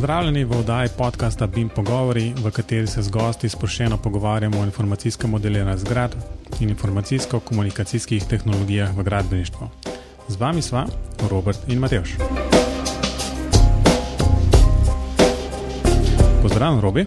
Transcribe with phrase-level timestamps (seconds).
[0.00, 5.30] Pozdravljeni v oddaji podcasta BIM Pogovori, v kateri se z gosti sproščeno pogovarjamo o informacijskem
[5.30, 6.14] modeliranju zgrad
[6.60, 9.68] in informacijsko-komunikacijskih tehnologijah v gradbeništvu.
[10.28, 10.86] Z vami sva
[11.28, 12.14] Robert in Mateoš.
[16.42, 17.04] Pozdravljen, Robi.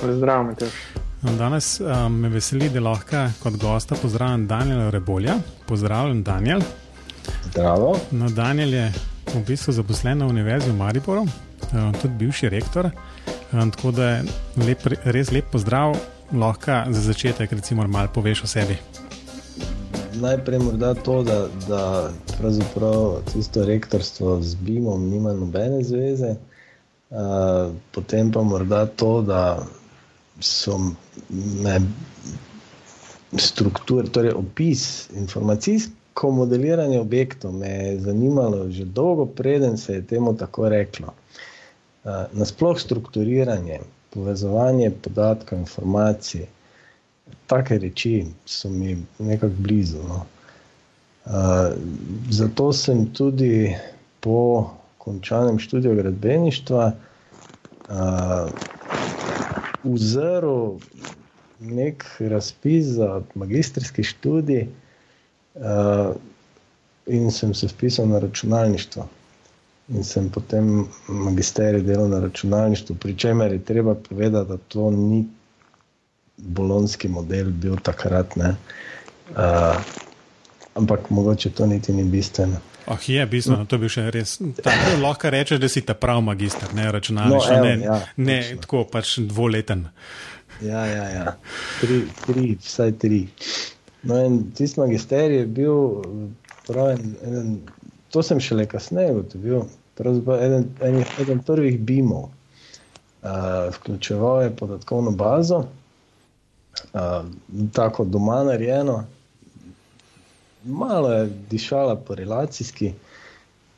[0.00, 0.78] Pozdrav, Mateoš.
[1.38, 5.36] Danes um, me veseli, da lahko kot gosta pozdravim Daniela Rebolja.
[5.66, 6.64] Pozdravljen, Daniel.
[7.50, 7.98] Zdravo.
[8.10, 8.88] No, Daniel je
[9.34, 11.26] v bistvu zaposlen na Univerzi v Mariboru,
[12.02, 12.90] tudi bivši rektor.
[13.52, 14.22] Um, tako da je
[14.56, 15.96] lep, res lep pozdrav,
[16.32, 18.76] lahko za začetek, recimo, malo poveš o sebi.
[20.20, 28.32] Najprej morda to, da, da pravzaprav tisto rektorstvo z BIM-om nima nobene zveze, uh, potem
[28.32, 29.66] pa morda to, da
[30.40, 30.78] so
[31.62, 31.80] me
[33.36, 40.36] strukture, torej opis, informacijsko modeliranje objektov me je zanimalo že dolgo, preden se je temu
[40.36, 41.14] tako reklo.
[42.08, 46.46] Uh, nasploh strukturiranje, povezovanje podatkov, informacij,
[47.46, 49.98] take reči so mi nekako blizu.
[50.08, 50.24] No.
[51.26, 51.76] Uh,
[52.30, 53.76] zato sem tudi
[54.20, 58.48] po končanem študiju gradbeništva uh,
[59.84, 60.78] vzrl
[61.60, 64.68] nek razpis za magistrski študij
[67.06, 69.08] in sem se spisal na računalništvo.
[69.88, 75.24] In sem potem magisterij delal na računalništvu, pri čemer je treba povedati, da to ni
[76.36, 78.36] bolonski model bil takrat.
[78.36, 79.76] Uh,
[80.74, 82.56] ampak mogoče to niti ni bistveno.
[82.86, 84.38] Oh, je bistveno, to bi še res.
[84.62, 88.38] Tako, lahko rečeš, da si ta prav magister, ne računalništvo, No, ne, evo, ja, ne
[88.42, 88.60] točno.
[88.60, 89.88] tako pač dvoleten.
[90.64, 91.34] Ja, ja, ja.
[91.80, 93.26] Tri, tri, vsaj tri.
[94.02, 95.74] No, in tisti magisterij je bil,
[96.66, 97.52] prav, en, en,
[98.10, 99.62] to sem šele kasneje ugotovil,
[99.98, 102.28] eden, eden, eden prvih BIM-ov.
[103.18, 107.24] Uh, vključeval je podatkovno bazo, uh,
[107.72, 109.04] tako doma narejeno,
[110.64, 112.92] malo je dišala po relacijski.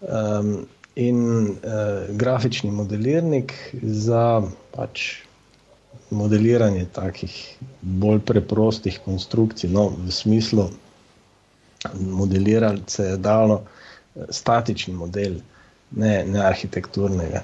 [0.00, 0.66] Um,
[0.96, 1.56] in uh,
[2.16, 3.52] grafični modelirnik
[3.82, 5.22] za pač
[6.10, 9.70] modeliranje takih bolj preprostih konstrukcij.
[9.70, 10.68] No, v smislu,
[12.00, 13.79] modelirati se je dalo eh,
[14.28, 15.40] statični model,
[15.90, 17.42] ne, ne arhitekturnega.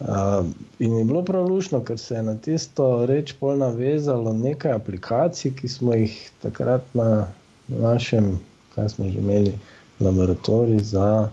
[0.00, 0.46] Uh,
[0.78, 5.54] in je bilo prav lušno, ker se je na tisto reč pol navezalo nekaj aplikacij,
[5.54, 7.28] ki smo jih takrat na
[7.68, 8.40] našem,
[8.74, 9.54] kaj smo že imeli,
[10.00, 11.30] laboratoriju za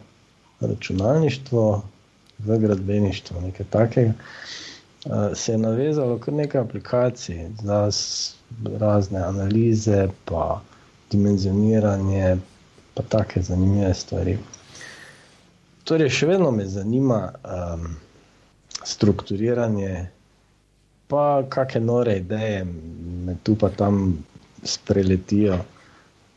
[0.60, 1.82] računalništvo
[2.40, 4.14] v gradbeništvu, nekaj takega.
[5.06, 7.90] Uh, se je navezalo kar nekaj aplikacij za
[8.80, 10.62] razne analize, pa
[11.12, 12.38] dimenzioniranje,
[12.94, 14.38] pa take zanimive stvari.
[15.84, 17.88] Torej, še vedno me zanima um,
[18.86, 20.08] strukturiranje,
[21.12, 22.66] pa kakšne nore ideje
[23.26, 24.24] me tu pa tam
[24.64, 25.58] spreletijo,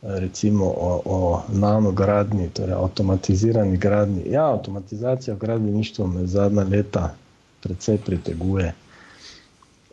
[0.01, 4.25] recimo o, o nanogradni, torej avtomatizirani gradni.
[4.29, 7.13] Ja, avtomatizacija v gradbeništvu me zadnja leta
[7.63, 8.73] precej priteguje.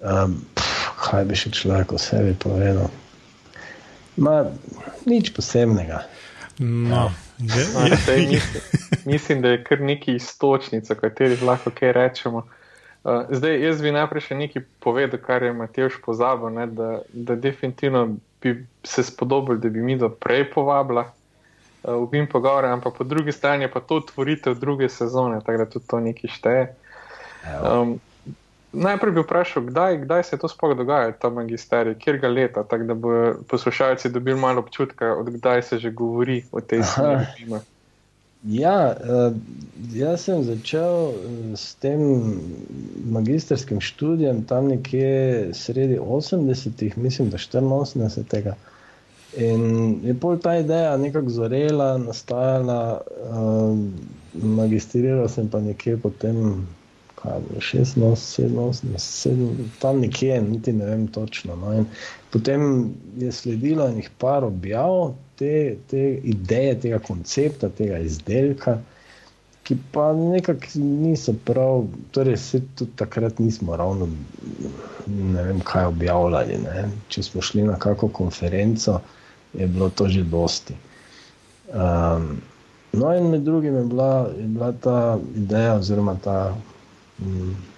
[0.02, 0.72] Um, pf,
[1.04, 2.90] kaj bi še človek o sebi povedal?
[4.20, 4.42] Ma,
[5.08, 6.02] nič posebnega.
[6.58, 8.62] No, je, No, je, saj mislim,
[9.04, 12.46] mislim, da je kar nekaj istočnic, o katerih lahko kaj rečemo.
[13.04, 17.34] Uh, zdaj, jaz bi najprej še nekaj povedal, kar je Matejš pozabil, ne, da, da
[17.34, 18.04] definitivno
[18.42, 18.54] bi
[18.84, 23.32] se spodobili, da bi mi do prej povabila uh, v BIM pogovore, ampak po drugi
[23.32, 26.64] strani je pa to otvoritev druge sezone, tako da tudi to nekaj šteje.
[27.42, 27.98] Um,
[28.72, 32.84] najprej bi vprašal, kdaj, kdaj se to sploh dogajalo, ta magisterij, kjer ga leta, tako
[32.84, 36.82] da bo poslušalci dobili malo občutka, od kdaj se že govori o tej.
[37.38, 37.60] BIM-a.
[38.42, 39.36] Ja, uh,
[39.94, 42.00] jaz sem začel eh, s tem
[43.06, 48.54] magistrskim študijem tam nekje sredi 80-ih, mislim, da 84.
[49.38, 53.00] In je pol ta ideja nekako zorela, nastajala,
[53.30, 53.78] uh,
[54.34, 56.66] magistriral sem pa nekje potem,
[57.22, 58.48] kaj je bilo, 86,
[58.96, 61.56] 87, tam nekje, niti ne vem točno.
[61.56, 61.72] No.
[61.72, 61.86] In
[62.30, 68.78] potem je sledilo enih par objav te, te ideje, tega koncepta, tega izdelka,
[69.62, 74.08] ki pa nekako niso prav, torej se tudi takrat nismo ravno
[75.06, 76.58] ne vem, kaj objavljali.
[76.64, 76.88] Ne.
[77.08, 78.98] Če smo šli na kakšno konferenco,
[79.54, 80.74] je bilo to že dosti.
[81.72, 82.42] Um,
[82.92, 86.54] no, in med drugim je bila, je bila ta ideja, oziroma ta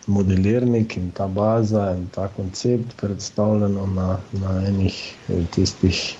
[0.06, 6.16] modelirnik in ta baza in ta koncept predstavljeno na, na enih eh, tistih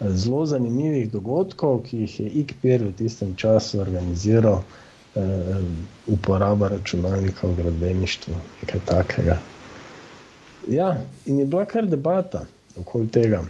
[0.00, 4.60] eh, zelo zanimivih dogodkov, ki jih je IKPR v tistem času organiziral
[5.14, 5.22] uh,
[6.06, 9.38] uporaba računalnika v gradbeništvu, nekaj takega.
[10.68, 10.96] Ja,
[11.26, 12.46] in je bila kar debata
[12.76, 13.44] okoli tega,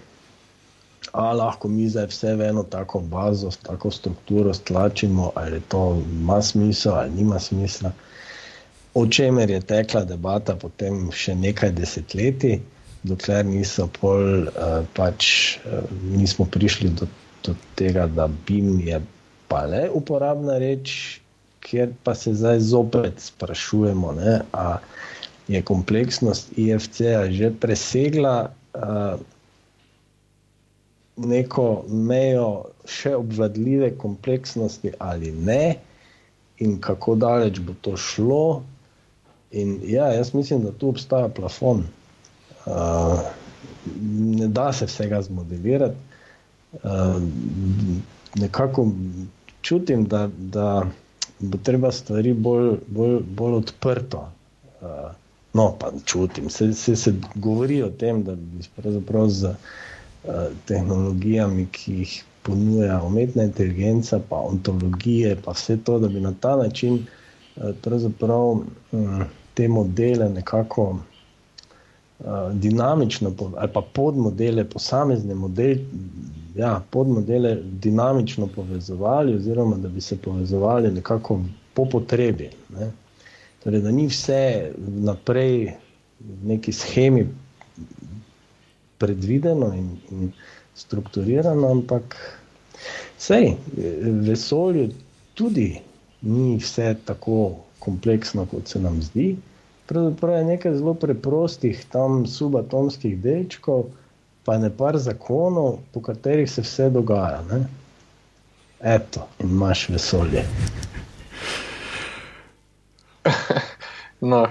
[1.12, 6.42] ali lahko mi zdaj vse v eno tako bazo, tako strukturo stlačimo, ali to ima
[6.42, 7.92] smisel ali nima smisla.
[8.94, 12.60] O čemer je tekla debata potem še nekaj desetletij,
[13.02, 15.82] dokler niso pol, uh, pač uh,
[16.14, 17.08] nismo prišli do,
[17.42, 19.00] do tega, da BIM je
[19.50, 21.18] pa le uporabna reč,
[21.64, 24.78] kjer pa se zdaj zopet sprašujemo, ne, a
[25.48, 29.18] je kompleksnost IFC-a že presegla uh,
[31.16, 35.76] neko mejo še obvladljive kompleksnosti ali ne,
[36.62, 38.62] in kako daleč bo to šlo.
[39.54, 41.84] In ja, jaz mislim, da tu obstaja plafon.
[42.66, 43.20] Uh,
[44.10, 45.94] ne da se vsega zmodelirati.
[46.72, 47.22] Uh,
[48.34, 48.88] nekako
[49.62, 50.86] čutim, da, da
[51.38, 54.28] bo treba stvari bolj, bolj, bolj odprto.
[54.80, 54.88] Uh,
[55.52, 59.54] no, pa čutim, se, se, se govori o tem, da bi pravzaprav z uh,
[60.66, 66.56] tehnologijami, ki jih ponuja umetna inteligenca, pa ontologije, pa vse to, da bi na ta
[66.56, 68.50] način uh, pravzaprav
[68.92, 69.24] um,
[69.54, 70.98] te modele nekako.
[72.52, 75.80] Dinamično, ali pa podmodele, posamezne modele,
[76.56, 81.40] ja, podmodele dinamično povezovali, oziroma da bi se povezovali nekako
[81.74, 82.50] po potrebi.
[82.78, 82.90] Ne.
[83.64, 85.74] Torej, da ni vse naprej
[86.20, 87.26] v neki schemi
[88.98, 90.32] predvideno in, in
[90.74, 92.16] strukturirano, ampak
[93.18, 93.54] vsej
[94.04, 94.90] vesolje
[95.34, 95.80] tudi
[96.22, 99.36] ni vse tako kompleksno, kot se nam zdi.
[99.86, 103.84] Pravzaprav je nekaj zelo preprostih, tam subatomskih delčkov
[104.44, 107.42] pa ne par zakonov, po katerih se vse dogaja.
[107.50, 107.64] Ne?
[108.80, 110.44] Eto, in imaš vesolje.
[114.30, 114.46] no,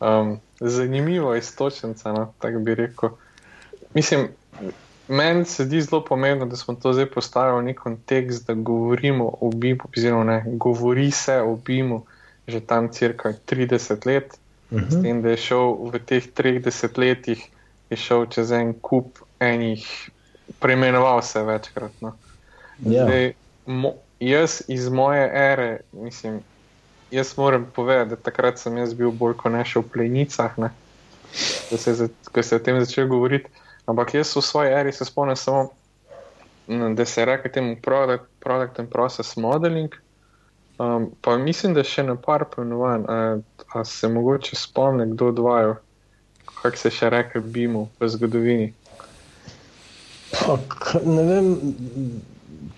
[0.00, 3.10] um, zanimivo je istočnica, no, tako bi rekel.
[3.94, 4.28] Mislim,
[5.08, 9.32] meni se zdi zelo pomembno, da smo to zdaj postavili v nek kontekst, da govorimo
[9.40, 12.02] o BIM-u, oziroma ne, govori se o BIM-u
[12.48, 14.38] že tam cirka 30 let,
[14.70, 14.90] uh -huh.
[14.90, 17.50] s tem, da je šel v teh 30 letih
[17.90, 20.10] je šel čez en kup enih,
[20.58, 21.92] preimenoval se večkrat.
[22.00, 22.12] No.
[22.78, 23.04] Ja.
[23.04, 23.32] Zdaj,
[23.66, 26.40] mo, jaz iz moje ere, mislim,
[27.10, 30.70] jaz moram povedati, da takrat sem jaz bil bolj kot ne še v plenicah, ne,
[31.70, 33.50] da se je, ko se je o tem začel govoriti.
[33.88, 35.70] Ampak jaz v svoji eri se spomnim samo,
[36.68, 39.94] da se je rekel temu product, product and process modeling.
[40.78, 43.04] Um, pa mislim, da še ne par pomenovanj,
[43.74, 45.76] a se mogoče spomni, kdo dvajo
[46.62, 48.68] kako se še reče, BIM-u v zgodovini.
[50.50, 51.50] Ok, ne vem,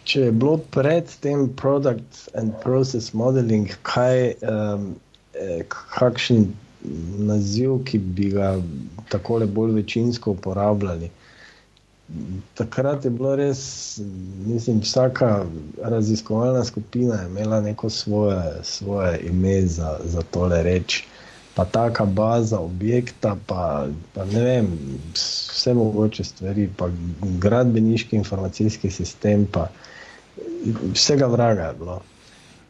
[0.09, 4.93] če je bilo pred tem product and process modeling, kaj, um,
[5.73, 6.51] kakšen
[7.31, 8.55] naziv, ki bi ga
[9.13, 11.11] tako bolj večinsko uporabljali.
[12.55, 13.61] Takrat je bilo res,
[14.47, 15.45] mislim, vsaka
[15.83, 21.05] raziskovalna skupina imela neko svoje, svoje ime za, za tole reči
[21.55, 24.67] pa taka baza objekta, pa, pa ne vem,
[25.13, 26.89] vse mogoče stvari, pa
[27.21, 29.69] gradbeniški informacijski sistem, pa
[30.95, 32.01] vsega vraga je bilo.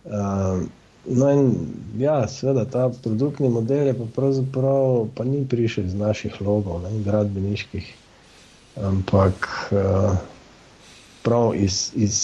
[0.04, 0.62] Uh,
[1.06, 1.54] no, in
[1.98, 6.90] ja, seveda ta produktni model je pa pravzaprav pa ni prišel iz naših logov, ne,
[7.04, 7.94] gradbeniških,
[8.76, 10.14] ampak uh,
[11.22, 11.92] prav iz.
[11.94, 12.16] iz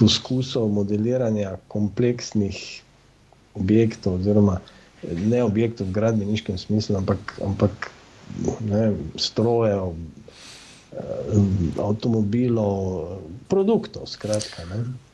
[0.00, 2.56] Poskusov modeliranja kompleksnih
[3.52, 4.60] objektov, oziroma
[5.04, 7.92] ne objektov v gradbeniškem smislu, ampak, ampak
[8.64, 11.36] ne, strojev, eh,
[11.76, 13.20] avtomobilov,
[13.52, 14.08] produktov.
[14.08, 15.09] Skratka, Uh,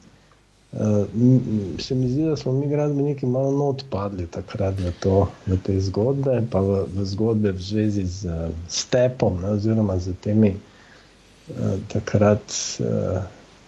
[1.79, 6.43] se mi zdi, da smo mi gradbeniki malo odpadli takrat v, to, v te zgodbe,
[6.51, 12.45] pa v, v zgodbe v zvezi z uh, stepom, ne, oziroma z temi uh, takrat
[12.81, 13.23] uh,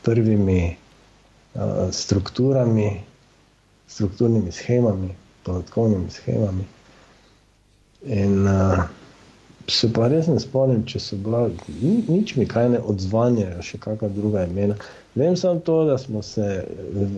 [0.05, 0.77] prvimi
[1.55, 3.01] uh, strukturami,
[3.89, 5.15] strukturnimi schemami,
[5.49, 6.65] podatkovnimi schemami.
[8.05, 8.85] In uh,
[9.69, 11.49] se pa res ne spomnim, če so bila,
[11.81, 14.77] ni, nič mi kaj ne odzvanjajo, še kakšna druga imena.
[15.19, 16.65] Vem samo to, da smo se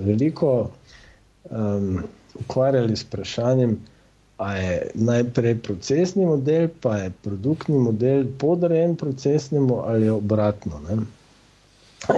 [0.07, 0.71] veliko
[1.51, 2.03] um,
[2.35, 3.79] ukvarjali s vprašanjem,
[4.37, 10.81] ali je najprej procesni model, pa je produktni model podrejen procesnemu ali obratno.
[10.89, 10.97] Ne?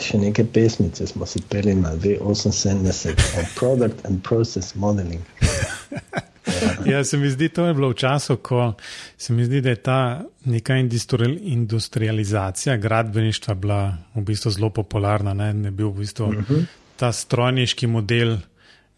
[0.01, 3.17] Še neke pesmice smo si peli na V78,
[3.59, 5.23] Product and Process Modeling.
[6.92, 8.72] ja, se mi zdi, to je bilo v času, ko
[9.16, 10.75] se mi zdi, da je ta neka
[11.40, 15.34] industrializacija gradbeništva bila v bistvu zelo popularna.
[15.34, 16.54] Ne, ne bil v bistvu uh mhm.
[16.54, 16.64] -huh.
[16.96, 18.38] ta strojniški model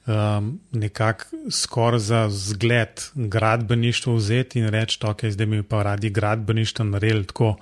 [0.07, 6.11] um, nekako skoraj za zgled gradbeništva vzeti in reči, da okay, zdaj mi pa radi
[6.11, 7.57] gradbeništvo naredili tako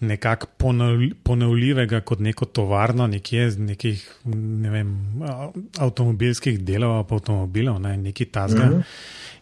[0.00, 0.46] nekako
[1.22, 5.22] ponovljivega kot neko tovarno, nekje z nekih ne vem,
[5.78, 8.66] avtomobilskih delov, pa avtomobilov, ne, neki tasga.
[8.66, 8.82] Mm -hmm.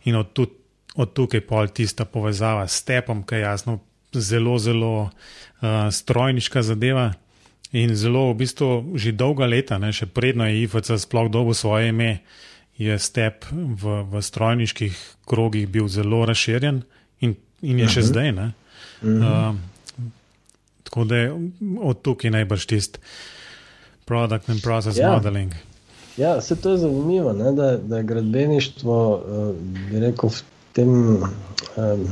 [0.04, 0.48] In od, tud,
[0.94, 3.78] od tukaj pol tista povezava s stepom, ki je jasno
[4.14, 5.10] zelo, zelo uh,
[5.90, 7.12] strojniška zadeva.
[7.72, 11.90] In zelo, v bistvu, že dolga leta, ne, še predno je IFC sploh dobil svoje
[11.90, 12.22] ime,
[12.78, 14.94] je step v, v strojniških
[15.26, 16.84] krogih bil zelo razširjen
[17.20, 17.94] in, in je uh -huh.
[17.94, 18.08] še mhm.
[18.08, 18.30] zdaj.
[18.32, 18.38] Uh
[19.02, 19.50] -huh.
[19.50, 19.56] uh,
[20.82, 21.32] Tako da je
[21.82, 22.98] od tukaj najbrž tisti
[24.04, 25.10] product and process ja.
[25.12, 25.54] modeling.
[26.16, 29.56] Ja, se to je zanimivo, ne, da, da je gradbeništvo, uh,
[29.90, 30.42] bi rekel, v
[30.72, 30.88] tem,
[31.76, 32.08] um,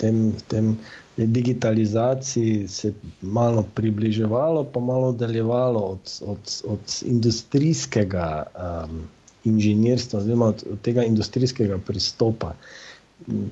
[0.00, 0.78] tem, tem
[1.16, 2.92] digitalizaciji se
[3.22, 8.42] malo približevalo, pa malo oddaljevalo od, od, od industrijskega
[8.86, 9.00] um,
[9.44, 12.52] inženirstva, oziroma od, od tega industrijskega pristopa.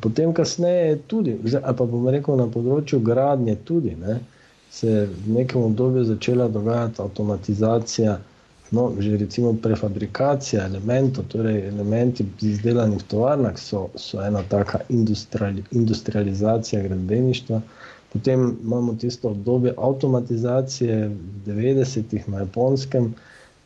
[0.01, 4.19] Potem, kasneje, tudi, ali pa bomo rekel na področju gradnje, tudi ne,
[4.71, 8.19] se je v nekem obdobju začela dogajati avtomatizacija,
[8.75, 15.65] no, že recimo prefabrikacija elementov, torej elementi izdelanih v tovarnah, so, so ena taka industriali,
[15.73, 17.61] industrializacija gradbeništva.
[18.13, 23.15] Potem imamo tisto obdobje avtomatizacije v 90-ih na japonskem,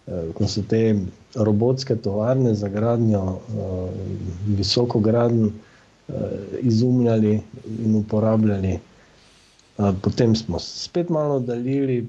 [0.07, 0.97] eh, ko so te
[1.35, 3.89] robotske tovarne za gradnjo eh,
[4.47, 5.51] visokogradnjo.
[6.09, 6.15] Eh,
[6.61, 7.41] izumljali
[7.85, 8.79] in uporabljali.
[10.03, 12.07] Potem smo spet malo oddaljili,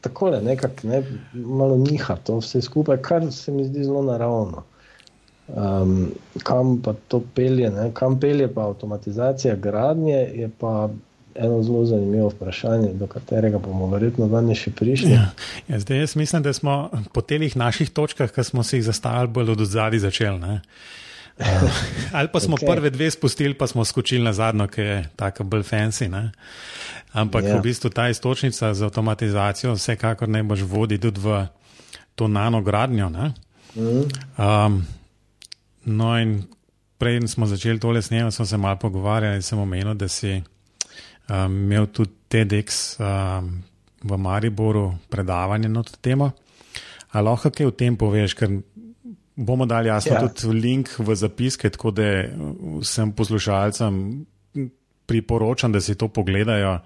[0.00, 1.02] tako je nekako, ne,
[1.32, 4.64] malo niha to vse skupaj, kar se mi zdi zelo naravno.
[5.48, 6.10] Um,
[6.42, 7.90] kam pa to pelje, ne?
[7.94, 10.88] kam pelje pa avtomatizacija gradnje, je pa
[11.34, 15.10] eno zelo zanimivo vprašanje, do katerega bomo verjetno danes še prišli.
[15.10, 15.30] Ja.
[15.68, 19.32] Ja, zdaj, jaz mislim, da smo po teh naših točkah, ki smo si jih zastavili,
[19.32, 20.58] bolj od zadaj začeli.
[22.16, 22.66] Ali pa smo okay.
[22.66, 26.08] prve dve spustili, pa smo skočili na zadnjo, ki je tako bolj fancy.
[26.08, 26.30] Ne?
[27.12, 27.52] Ampak yeah.
[27.52, 27.62] v ja.
[27.62, 31.46] bistvu ta istočnica z avtomatizacijo vsekakor ne boš vodi tudi v
[32.14, 33.08] to nanogradnjo.
[33.10, 33.32] Mm.
[34.38, 34.86] Um,
[35.84, 36.42] no, in
[36.98, 40.42] prej smo začeli tole snemati, smo se malo pogovarjali in sem omenil, da si
[41.28, 43.62] um, imel tudi TEDx um,
[44.02, 46.30] v Mariboru predavanje na to temo.
[47.10, 48.52] Ali lahko kaj o tem poveš, ker
[49.40, 50.28] Bomo dali jasno ja.
[50.28, 52.04] tudi link v zapiske, tako da
[52.82, 53.96] vsem poslušalcem
[55.10, 56.78] priporočam, da si to pogledajo.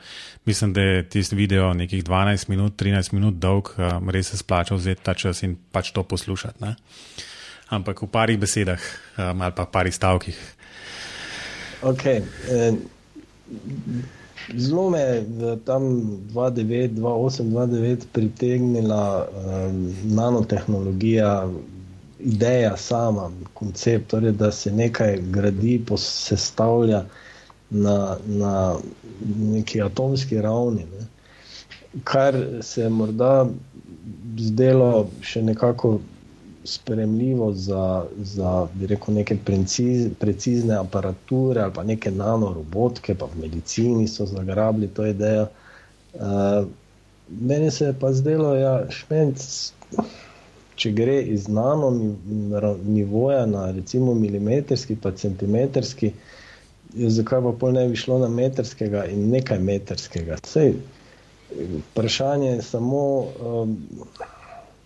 [0.44, 4.78] Mislim, da je tisti video nekih 12 minut, 13 minut dolg, um, res se splača
[4.78, 6.62] vzeti ta čas in pač to poslušati.
[6.64, 6.74] Ne?
[7.68, 8.80] Ampak v parih besedah
[9.18, 10.38] um, ali pa parih stavkih.
[11.82, 12.22] Okay.
[12.48, 12.72] Eh,
[14.56, 15.82] zelo me je tam
[16.32, 21.44] 2009, 2008, 2009 pritegnila um, nanotehnologija
[22.24, 27.04] ideja sama, koncept, torej, da se nekaj gradi, sestavlja
[27.70, 28.74] na, na
[29.38, 30.84] neki atomski ravni.
[30.84, 31.06] Ne.
[32.04, 33.46] Kar se je morda
[34.38, 35.98] zdelo še nekako
[36.64, 44.08] sprejemljivo za, za rekel, neke preciz, precizne aparature ali pa neke nanorobotke, pa v medicini
[44.08, 45.46] so zagrabili to idejo.
[46.14, 46.64] Uh,
[47.28, 49.44] meni se je pa zdelo, da ja, je šment
[50.76, 51.90] če gre iz nano
[52.84, 56.12] nivoja na recimo milimetrski, pa centimetrski,
[56.94, 60.38] zakaj pa pol ne bi šlo na metrskega in nekaj metrskega.
[60.46, 60.74] Sej,
[61.90, 63.76] vprašanje je samo um,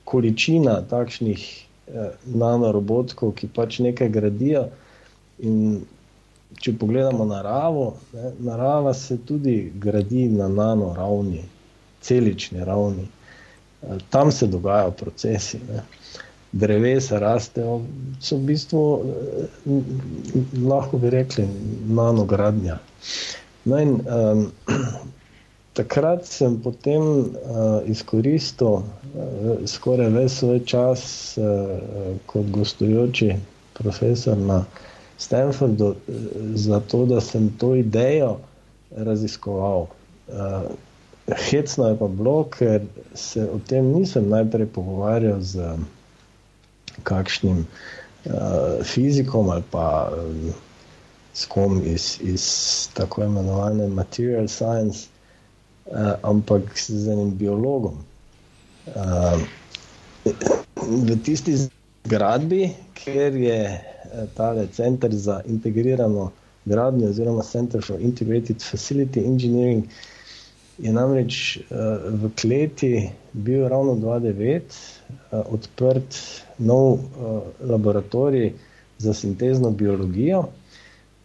[0.09, 1.45] količina takšnih
[1.89, 4.69] eh, nanorobotkov, ki pač nekaj gradijo.
[5.45, 5.85] In
[6.59, 11.45] če pogledamo naravo, ne, narava se tudi gradi na nano ravni,
[12.01, 13.07] celični ravni
[14.11, 15.59] tam se dogajajo procesi.
[15.73, 15.83] Ne.
[16.53, 17.83] Drevesa rastejo,
[18.21, 19.73] so v bistvu, eh,
[20.65, 21.45] lahko bi rekli,
[21.89, 22.79] nanogradnja.
[23.65, 24.47] No in, um,
[25.79, 27.27] takrat sem potem uh,
[27.87, 28.83] izkoristil uh,
[29.67, 31.03] skoraj ves svoj čas
[31.37, 33.37] uh, kot gostujoči
[33.79, 34.65] profesor na
[35.19, 35.97] Stanfordu, uh,
[36.55, 38.39] zato da sem to idejo
[38.97, 39.87] raziskoval.
[40.29, 40.73] Uh,
[41.37, 42.83] Hecno je pa bilo, ker
[43.15, 45.77] se o tem nisem najprej pogovarjal z
[47.05, 50.53] kakšnim uh, fizikom ali pa um,
[51.35, 52.45] s kom iz, iz
[52.95, 55.09] tako imenovane material science,
[55.87, 58.01] uh, ampak z enim biologom.
[58.97, 59.37] Uh,
[60.81, 63.63] v tisti zgradbi, kjer je
[64.35, 66.31] tale center za integrirano
[66.65, 70.18] gradnjo oziroma Center for Integrated Facility Engineering, uh,
[70.79, 71.77] je namreč uh,
[72.23, 74.61] v kleti bil ravno 2009
[75.33, 76.19] uh, odprt
[76.59, 78.53] nov uh, laboratorij
[78.99, 80.45] za sintezno biologijo.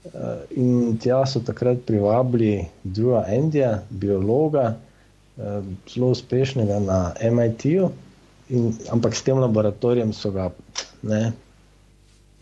[0.03, 0.09] Uh,
[0.51, 4.75] in tja so takrat privabili Drewa Endija, biologa,
[5.37, 7.89] uh, zelo uspešnega na MIT-ju,
[8.91, 10.49] ampak s tem laboratorijem so ga
[11.01, 11.31] ne,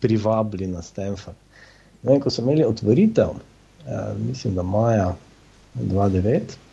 [0.01, 1.37] privabili na Stanford.
[2.03, 5.13] No, ko so imeli otvoritev, uh, mislim, da maja
[5.75, 6.70] 2009.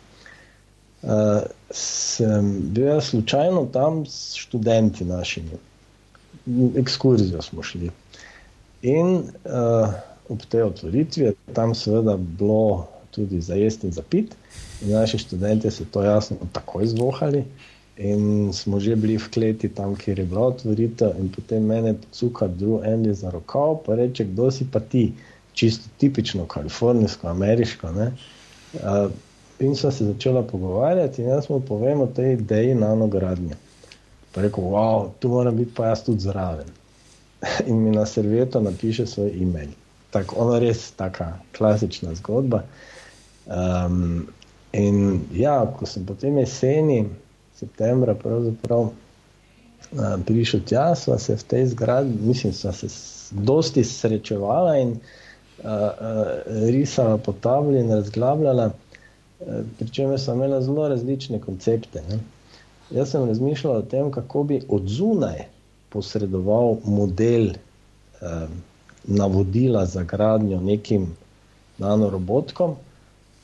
[1.01, 1.41] Uh,
[1.71, 5.55] sem bil slučajno tam s študenti našimi,
[6.75, 7.91] ekskurzijo smo šli.
[8.81, 9.93] In uh,
[10.29, 14.35] ob tej otvoritvi je tam seveda bilo tudi za jesti in za pit,
[14.81, 17.45] in naši študenti so to jasno takoj zvohali.
[17.97, 22.47] In smo že bili v kleti tam, kjer je bila otvoritev, in potem mene cuka
[22.47, 25.13] drug en za rokav, pa reče, kdo si pa ti,
[25.53, 27.87] čisto tipično kalifornijsko, ameriško.
[27.87, 29.11] Uh,
[29.59, 33.55] in so se začela pogovarjati, in jaz mu povem o tej ideji nanogradnje.
[34.31, 36.69] Pa rekel, wow, tu mora biti pa jaz tudi zraven.
[37.67, 39.69] in mi na servieto napiše svoj e-mail.
[40.11, 42.63] Tako, ono res taka klasična zgodba.
[43.45, 44.27] Um,
[44.71, 47.05] in ja, ko sem potem jeseni,
[47.55, 48.93] septembra, pravzaprav uh,
[50.25, 52.87] prišel tja, sva se v tej zgradbi, mislim, sva se
[53.31, 55.89] dosti srečevala in uh, uh,
[56.69, 58.71] risala po tabli in razglabljala.
[59.77, 62.01] Pri čemer sem imela zelo različne koncepte.
[62.09, 62.19] Ne.
[62.91, 65.45] Jaz sem razmišljala o tem, kako bi od zunaj
[65.89, 68.47] posredoval model eh,
[69.03, 71.07] navodila za gradnjo nekim
[71.77, 72.75] nanorobotkom.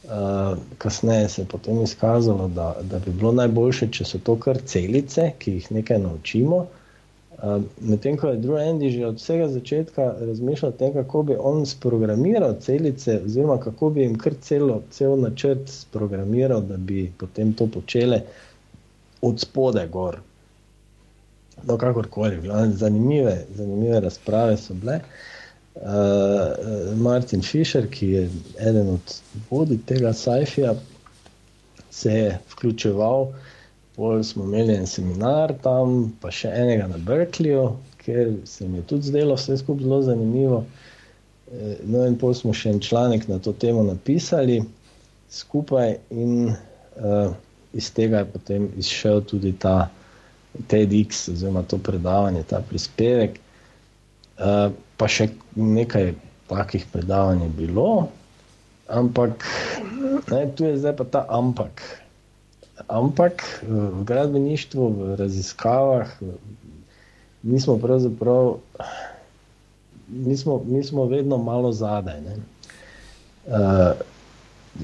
[0.03, 4.59] Eh, kasneje se je potem izkazalo, da, da bi bilo najboljše, če so to kar
[4.65, 6.65] celice, ki jih nekaj naučimo.
[7.81, 11.65] Medtem ko je drugi Andy že od vsega začetka razmišljal o tem, kako bi on
[11.65, 17.67] sprogramiral celice, oziroma kako bi jim kar celo, cel načrt sprogramiral, da bi potem to
[17.67, 18.21] počele
[19.21, 20.19] od spode gor.
[21.63, 22.39] No, kakorkoli,
[22.73, 24.99] zanimive, zanimive razprave so bile.
[25.75, 25.81] Uh,
[26.97, 29.15] Martin Fischer, ki je eden od
[29.49, 30.75] vodij tega Sajfija,
[31.91, 33.35] se je vključeval uh,
[33.95, 37.69] Pol smo imeli en seminar tam, pa še enega na Berkeleyju,
[38.03, 40.63] ker se mi je tudi zdelo vse skupaj zelo zanimivo.
[41.51, 44.59] Eh, no, in pol smo še en članek na to temo napisali
[45.31, 47.31] skupaj, in uh,
[47.73, 49.89] iz tega je potem izšel tudi ta
[50.71, 53.39] TEDx, oziroma to predavanje, ta prispevek.
[54.35, 56.13] Uh, pa še nekaj
[56.47, 57.89] takih predavanj je bilo,
[58.91, 59.43] ampak
[60.31, 61.81] ne, tu je zdaj pa ta ampak.
[62.75, 66.11] Ampak v gradbeništvu, v raziskavah,
[67.43, 68.57] mi smo pravzaprav,
[70.09, 72.19] mi smo, mi smo vedno malo zadaj.
[73.47, 73.53] Uh,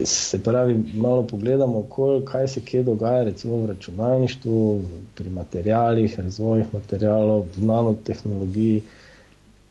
[0.05, 4.83] se pravi, malo pogledamo, kol, kaj se kje dogaja, recimo v računalništvu,
[5.15, 8.83] pri materialih, razvojih materialov, v nanotehnologiji,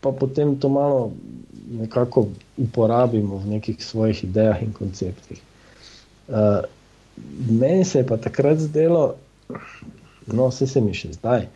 [0.00, 1.12] pa potem to malo
[1.70, 2.26] nekako
[2.59, 5.40] uporabimo v nekih svojih idejah in konceptih.
[6.28, 6.37] Uh,
[7.50, 9.14] meni se je pa takrat zdelo,
[10.26, 11.46] no, vse se mi še zdaj,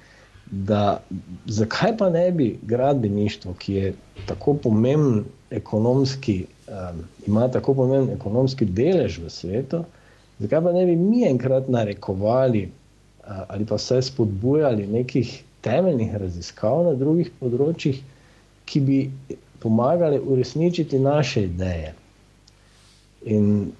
[0.50, 1.00] da
[1.46, 3.92] zakaj pa ne bi gradbeništvo, ki je
[4.26, 9.84] tako pomemben ekonomski, um, ima tako pomemben ekonomski delež v svetu,
[10.38, 16.84] zakaj pa ne bi mi enkrat narekovali uh, ali pa vse spodbujali nekih temeljnih raziskav
[16.84, 18.02] na drugih področjih,
[18.68, 18.98] ki bi
[19.64, 21.94] pomagali uresničiti naše ideje.
[23.24, 23.72] In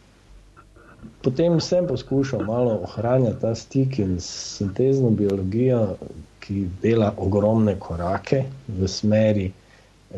[1.25, 5.97] potem sem poskušal malo ohranjati ta stik in sintezno biologijo,
[6.41, 9.53] ki dela ogromne korake v smeri,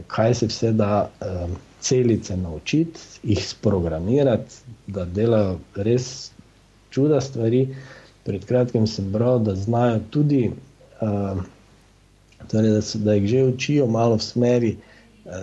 [0.06, 4.54] kaj se vse da um, celice naučiti, jih sprogramirati,
[4.86, 6.32] da delajo res
[6.90, 7.68] čuda stvari.
[8.26, 10.50] Pred kratkim sem bral, da znajo tudi,
[11.00, 11.44] um,
[12.50, 14.76] torej, da, so, da jih že učijo malo v smeri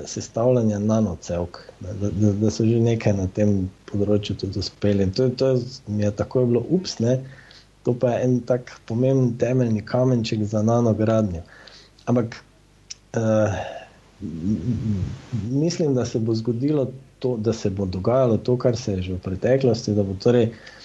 [0.06, 5.10] sestavljanja nanocevk, da, da, da so že nekaj na tem področju tudi uspeli.
[5.18, 5.56] To, to
[6.00, 7.18] je tako je bilo upsne,
[7.84, 11.44] to pa je en tak pomemben temeljni kamenček za nanogradnjo.
[12.08, 12.38] Ampak
[13.20, 13.58] uh,
[15.52, 16.88] mislim, da se bo zgodilo
[17.20, 20.52] to, da se bo dogajalo to, kar se je že v preteklosti, da, bo torej,
[20.52, 20.83] uh,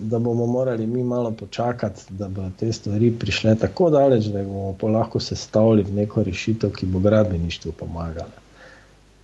[0.00, 4.76] da bomo morali mi malo počakati, da bo te stvari prišle tako daleč, da bomo
[4.82, 8.44] lahko sestavili v neko rešitev, ki bo gradbeništvu pomagala.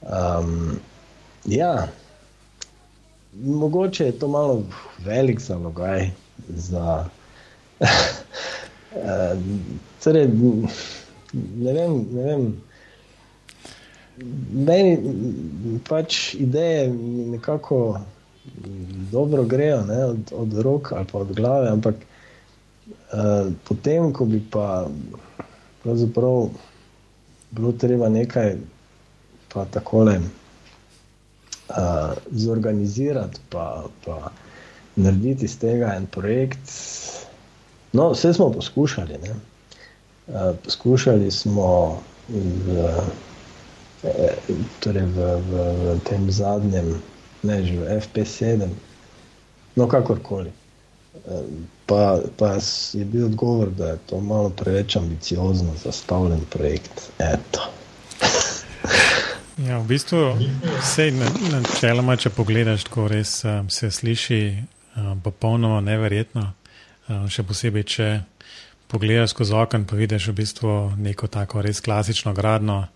[0.02, 0.78] Um,
[1.44, 1.88] ja,
[3.42, 4.62] mogoče je to malo
[5.04, 6.10] velik zalogaj
[6.48, 7.04] za.
[10.04, 10.28] torej,
[11.56, 12.62] ne vem, ne vem.
[14.52, 14.98] Meni
[15.88, 16.90] pač ideje
[17.32, 18.00] nekako
[19.12, 24.42] dobro grejo ne, od, od rok ali pa od glave, ampak uh, potem, ko bi
[24.50, 24.86] pa
[25.82, 26.48] pravzaprav
[27.50, 28.56] bilo treba nekaj
[29.54, 34.30] pa takole uh, zorganizirati, pa, pa
[34.96, 36.70] narediti iz tega en projekt.
[37.92, 39.18] No, vse smo poskušali.
[39.24, 42.90] Uh, poskušali smo v,
[44.80, 45.18] torej v,
[45.50, 46.94] v, v tem zadnjem,
[47.42, 48.68] ne že v FP7,
[49.76, 50.52] no kakorkoli.
[51.86, 52.50] Pa, pa
[52.92, 57.10] je bil odgovor, da je to malo preveč ambiciozno zastavljen projekt.
[57.18, 57.60] Eto.
[59.60, 60.20] Ja, v bistvu
[60.80, 66.46] vse načeloma, če pogledaš, tako res um, se sliši um, popolnoma neverjetno.
[67.10, 68.06] Um, še posebej, če
[68.88, 72.86] pogledaš skozi okno, pa vidiš v bistvu neko tako res klasično gradno,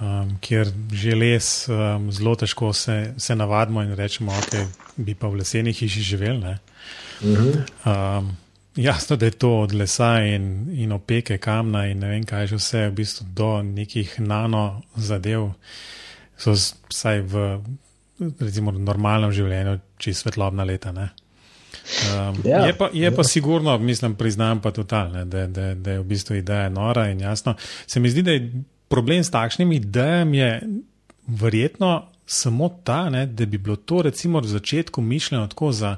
[0.00, 4.56] um, kjer že les um, zelo težko se, se navadimo in rečemo, ok,
[4.96, 6.42] bi pa v leseni hiši živel.
[7.20, 8.32] Um,
[8.76, 12.60] jasno, da je to od lesa in, in opeke kamna in ne vem kaj že
[12.60, 15.52] vse, v bistvu do nekih nano zadev,
[16.40, 17.46] so vsaj v
[18.20, 20.92] recimo, normalnem življenju čisto svetlobna leta.
[20.92, 23.12] Um, ja, je pa, je ja.
[23.14, 27.20] pa sigurno, mislim, priznam pa totalno, da, da, da je v bistvu ideja nora in
[27.20, 27.54] jasno.
[27.86, 28.50] Se mi zdi, da je
[28.90, 30.42] problem s takšnimi idejami
[31.26, 35.96] verjetno samo ta, ne, da bi bilo to recimo v začetku mišljeno tako za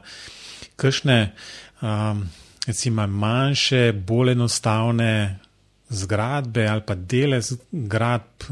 [0.77, 1.33] kakšne.
[1.83, 2.29] Um,
[2.67, 5.39] recimo, manjše, bolj enostavne
[5.89, 8.45] zgradbe ali pa dele zgradb,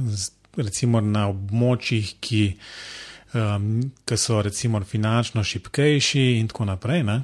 [0.57, 2.43] recimo na območjih, ki,
[3.35, 3.69] um,
[4.05, 7.05] ki so recimo finančno šipkejši in tako naprej.
[7.07, 7.23] Ne?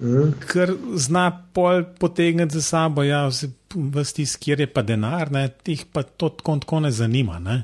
[0.00, 0.32] Mm.
[0.48, 5.84] Ker zna pol potegniti za sabo, ja, vse tisti, kjer je pa denar, ne, tih
[5.92, 7.38] pa to tako ne zanima.
[7.38, 7.62] Ne?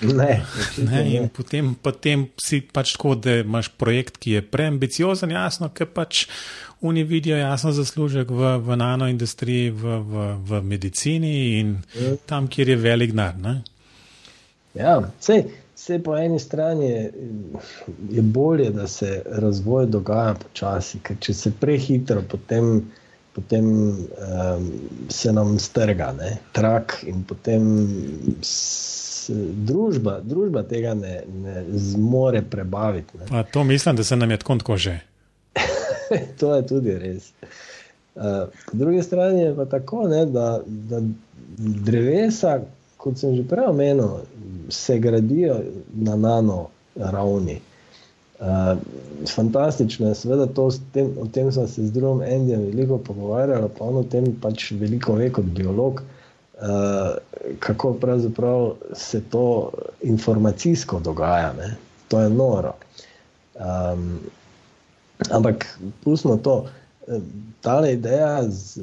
[0.00, 0.42] Ne,
[0.78, 1.28] ne, in ne.
[1.28, 6.24] Potem, potem si pač tako, da imaš projekt, ki je preambiciozen, jasno, ker pač
[6.80, 12.14] oni vidijo jasno zaslužek v, v nanoindustriji, v, v, v medicini in ja.
[12.26, 13.60] tam, kjer je velik denar.
[14.74, 15.42] Ja, vse,
[15.76, 17.02] vse po eni strani je,
[18.16, 22.86] je bolje, da se razvoj dogaja počasi, ker če se prehitro, potem,
[23.34, 24.72] potem um,
[25.08, 27.88] se nam strga ne, trak in potem.
[29.66, 33.18] Družba, družba tega ne, ne zmore prebaviti.
[33.52, 34.98] To mislim, da se nam je tako že.
[36.40, 37.30] to je tudi res.
[38.14, 41.00] Uh, po drugi strani je pa tako, ne, da, da
[41.58, 42.58] drevesa,
[42.96, 44.18] kot sem že prej omenil,
[44.68, 45.60] se gradijo
[45.94, 46.66] na nano
[46.96, 47.60] ravni.
[48.40, 48.78] Uh,
[49.28, 53.84] fantastično je, seveda, to, tem, o tem sem se z drugim Endijem veliko pogovarjal, pa
[53.84, 57.18] on o tem pač veliko ve kot biolog, uh,
[57.60, 59.70] kako pravzaprav se to
[60.02, 61.52] informacijsko dogaja.
[61.58, 61.74] Ne?
[62.08, 62.74] To je noro.
[63.60, 64.20] Um,
[65.28, 66.66] Ampak pustimo to.
[67.60, 68.80] Ta ideja, z,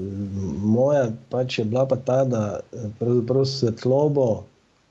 [0.62, 4.44] moja, pač je bila pa ta, da e, pravzaprav svetlobo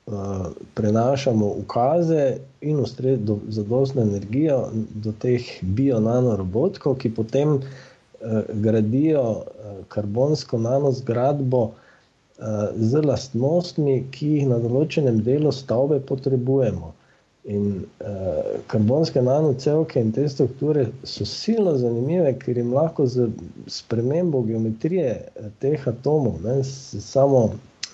[0.07, 7.63] uh, prenašamo ukaze in ustrezajo zadostno energijo do teh bio-nanorobotkov, ki potem uh,
[8.53, 9.47] gradijo uh,
[9.89, 11.75] karbonsko nanozgradbo uh,
[12.77, 16.93] z lastnostmi, ki jih na določenem delu stavbe potrebujemo.
[17.47, 17.67] In
[18.03, 23.29] uh, karbonske nanocevke in te strukture so zelo zanimive, ker jim lahko z
[23.71, 27.45] spremembo geometrije eh, teh atomov ne, samo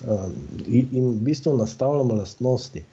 [0.03, 0.29] uh,
[0.67, 2.83] in v bistvu nastavljamo lastnosti.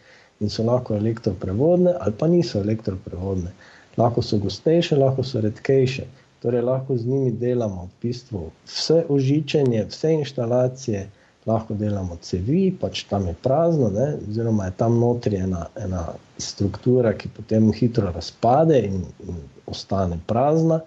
[0.40, 3.52] In so lahko elektroprevodne, ali pa niso elektroprevodne.
[3.96, 6.06] Lahko so gostejše, lahko so redkejše.
[6.40, 11.08] Torej, lahko z njimi delamo v bistvu vse ožičenje, vse inštalacije
[11.46, 14.14] lahko delamo cevi, pač tam je prazno, ne?
[14.28, 16.04] oziroma je tam notri ena, ena
[16.38, 20.80] struktura, ki potem hitro razpade in, in ostane prazna,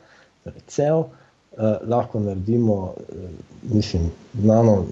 [0.44, 1.06] torej cel.
[1.54, 3.28] Eh, lahko naredimo, eh,
[3.74, 4.86] mislim, nano,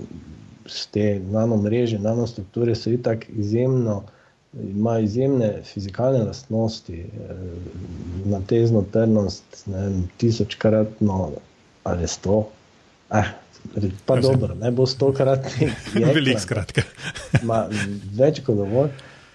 [0.92, 4.04] te nano mreže, nano strukture so itak izjemno.
[4.54, 7.36] Ima izjemne fizikalne lastnosti, eh,
[8.26, 11.32] na tezno trdnost, ne vem, tisočkratno
[11.84, 12.48] ali sto.
[13.12, 13.32] Eh,
[14.06, 15.46] Pa Kaj dobro, ne bo stokrat.
[16.16, 16.82] Veliko skratka.
[18.20, 18.92] več kot dovolj.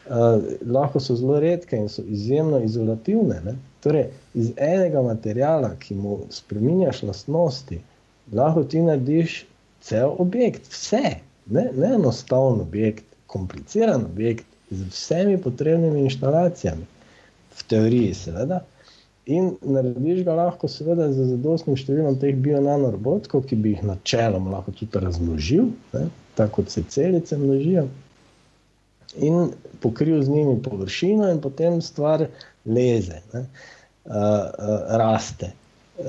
[0.06, 3.40] Uh, lahko so zelo redke in so izjemno izolativne.
[3.44, 3.56] Ne?
[3.82, 7.80] Torej, iz enega materijala, ki mu spremenjaš lastnosti,
[8.34, 9.40] lahko ti narediš
[9.86, 16.86] cel objekt, vse, ne, ne enostaven objekt, kompliciran objekt z vsemi potrebnimi inštalacijami.
[17.56, 18.60] V teoriji, seveda.
[19.26, 24.74] In narediš ga lahko, seveda, z zadostnim številom teh bionanorobotkov, ki bi jih načeloma lahko
[24.76, 26.04] tudi razmnožil, ne,
[26.38, 27.86] tako kot se celice množijo,
[29.16, 29.50] in
[29.82, 32.28] pokril z njimi površino, in potem stvar
[32.66, 33.22] leze.
[33.32, 33.46] Ne.
[34.06, 34.52] uh,
[34.88, 35.52] raste.
[35.98, 36.04] Uh,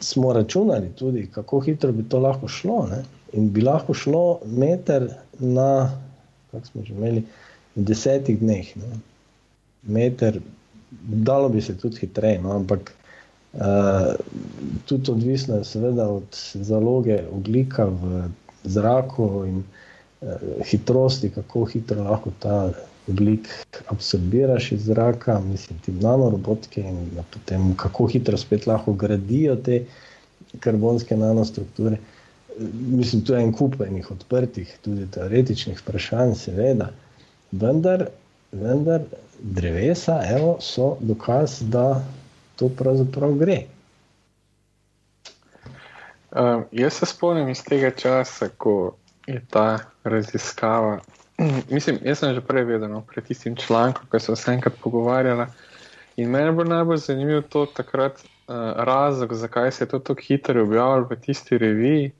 [0.00, 2.86] smo računali tudi, kako hitro bi to lahko šlo.
[2.90, 3.04] Ne?
[3.32, 5.90] In bi lahko šlo meter na,
[6.50, 7.24] kako smo že imeli,
[7.74, 8.76] desetih dneh.
[8.76, 8.98] Ne?
[9.82, 10.40] Meter,
[11.02, 12.52] dalo bi se tudi hitreje, no?
[12.56, 12.92] ampak
[13.52, 14.12] uh,
[14.84, 18.24] tudi odvisno je seveda od zaloge oglika v
[18.64, 20.36] zraku in uh,
[20.68, 22.72] hitrosti, kako hitro lahko ta
[23.08, 23.48] oglik
[23.88, 29.84] absorbiraš iz zraka, mislim, ti nanorobotke in potem kako hitro spet lahko gradijo te
[30.60, 31.98] karbonske nanostrukture.
[32.58, 36.90] Mislim, tu je en kup enih odprtih, tudi teoretičnih vprašanj, seveda,
[37.52, 38.06] vendar,
[38.52, 39.06] vendar
[39.40, 42.02] drevesa evo, so dokaz, da
[42.56, 43.62] to pravzaprav gre.
[46.32, 48.94] Um, jaz se spomnim iz tega časa, ko
[49.26, 51.00] je ta raziskava
[51.74, 55.46] Mislim, jaz sem že prej vedel, no, pred tistim člankom, ki so se enkrat pogovarjali.
[56.16, 60.20] In meni je bilo najbolj zanimivo to takrat uh, razlog, zakaj se je to tako
[60.20, 62.12] hitro objavilo v tisti reviji.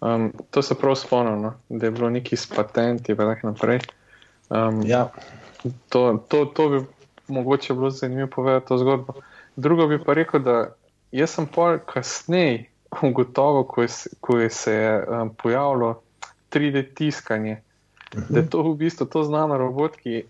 [0.00, 3.80] Um, to se prav spomnim, no, da je bilo neki s patenti in tako naprej.
[4.50, 5.08] Um, ja.
[5.88, 6.80] to, to, to bi
[7.28, 9.12] mogoče bilo zanimivo povedati to zgodbo.
[9.56, 10.74] Drugo bi pa rekel, da
[11.12, 12.70] jaz sem pol kasneje
[13.02, 13.86] ugotovil, ko,
[14.20, 16.02] ko je se um, pojavilo
[16.50, 17.62] 3D tiskanje
[18.28, 20.24] da je to v bistvu to znano robotki,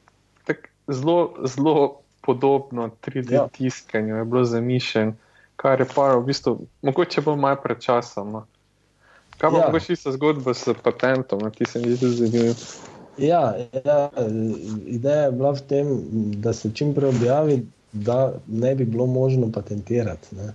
[0.88, 3.48] zelo, zelo podobno 3D ja.
[3.48, 5.14] tiskanju, je bilo zamišljen,
[5.56, 8.32] kar je pa v bistvu mogoče bolj malo pred časom.
[8.32, 8.46] No.
[9.38, 9.66] Kaj pa ja.
[9.66, 12.66] mogoče ista zgodba s patentom, ki se mi zdi zanimiv?
[13.18, 14.10] Ja, ja,
[14.86, 15.92] ideja je bila v tem,
[16.44, 20.36] da se čim prej objavi, da ne bi bilo možno patentirati.
[20.36, 20.52] Ne?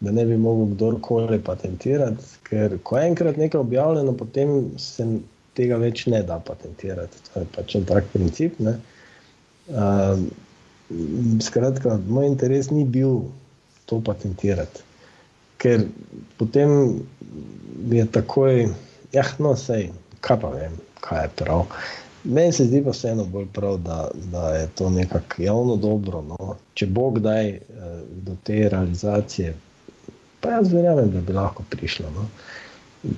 [0.00, 5.06] Da ne bi mogel kdorkoli patentirati, ker ko je enkrat nekaj objavljeno, potem se
[5.54, 7.24] tega več ne da patentirati.
[7.32, 8.60] To je pač en tak princip.
[8.60, 10.20] Uh,
[11.44, 13.26] skratka, moj interes ni bil
[13.90, 14.84] to patentirati,
[15.60, 15.84] ker
[16.38, 17.02] potem
[17.90, 18.68] je takoj,
[19.12, 21.66] ja, no, sej, kaj pa vem, kaj je prav.
[22.24, 26.22] Meni se zdi pa vseeno bolj prav, da, da je to nekako javno dobro.
[26.22, 26.56] No.
[26.74, 27.60] Če bo kdaj eh,
[28.26, 29.54] do te realizacije,
[30.40, 32.10] pa jaz verjamem, da bi lahko prišlo.
[32.14, 32.26] No.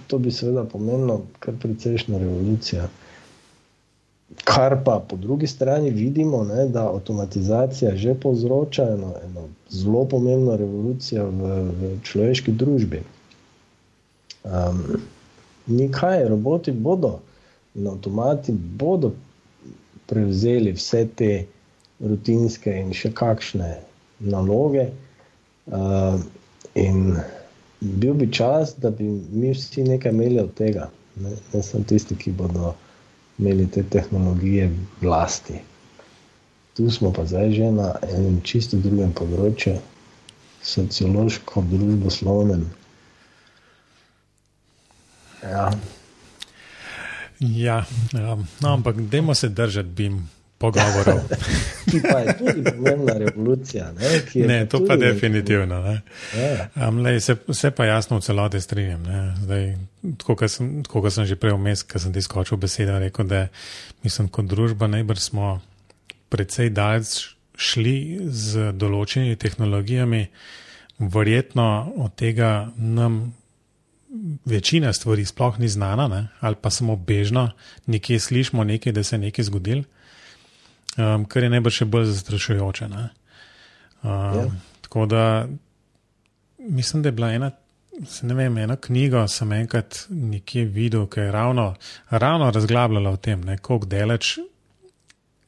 [0.06, 2.88] To bi seveda pomenilo kar precejšno revolucijo.
[4.44, 10.56] Kar pa po drugi strani vidimo, ne, da avtomatizacija že povzroča eno, eno zelo pomembno
[10.56, 13.02] revolucijo v, v človeški družbi.
[14.44, 15.00] Um,
[15.66, 17.20] Nikaj, roboti bodo
[17.74, 19.12] in avtomati bodo
[20.06, 21.30] prevzeli vse te
[22.00, 23.68] rutinske in še kakšne
[24.20, 24.88] naloge.
[25.70, 26.18] Uh,
[26.74, 27.14] in
[27.80, 32.16] bil bi čas, da bi mi vsi nekaj imeli od tega, ne, ne samo tisti,
[32.16, 32.74] ki bodo
[33.38, 35.60] imeli te tehnologije vlasti.
[36.74, 39.78] Tu smo pa zdaj že na enem čisto drugem področju,
[40.62, 42.66] sociološko, družboslovnem.
[45.42, 45.70] Ja.
[47.40, 50.28] Ja, um, no, ampak dajmo se držati, bi jim
[50.60, 51.22] pogovorov.
[51.88, 53.92] Ki pa je tudi pomembna revolucija.
[53.96, 55.80] Ne, ne to pa definitivno.
[56.36, 56.68] Ja.
[56.88, 59.08] Um, lej, se, se pa jasno v celoti strinjam.
[60.18, 60.36] Tako
[61.00, 63.46] kot sem že prej vmes, ko sem ti skočil besede, rekel, da
[64.04, 65.60] mislim, kot družba najbrž smo
[66.28, 70.26] precej daleč šli z določenimi tehnologijami,
[71.00, 71.68] verjetno
[72.04, 73.32] od tega nam.
[74.44, 76.28] Večina stvari sploh ni znana, ne?
[76.40, 77.50] ali pa samo bežno,
[77.86, 79.84] nekje slišimo nekaj, da se je nekaj zgodilo
[80.98, 82.88] um, kar je najbrž še bolj zastrašujoče.
[82.90, 83.08] Um,
[84.10, 84.46] ja.
[84.86, 85.24] Tako da
[86.58, 87.50] mislim, da je bila ena,
[88.22, 91.74] ne vem, ena knjiga, sem enkrat nekje videl, ki je ravno,
[92.10, 94.38] ravno razglabljala o tem, kako daleč.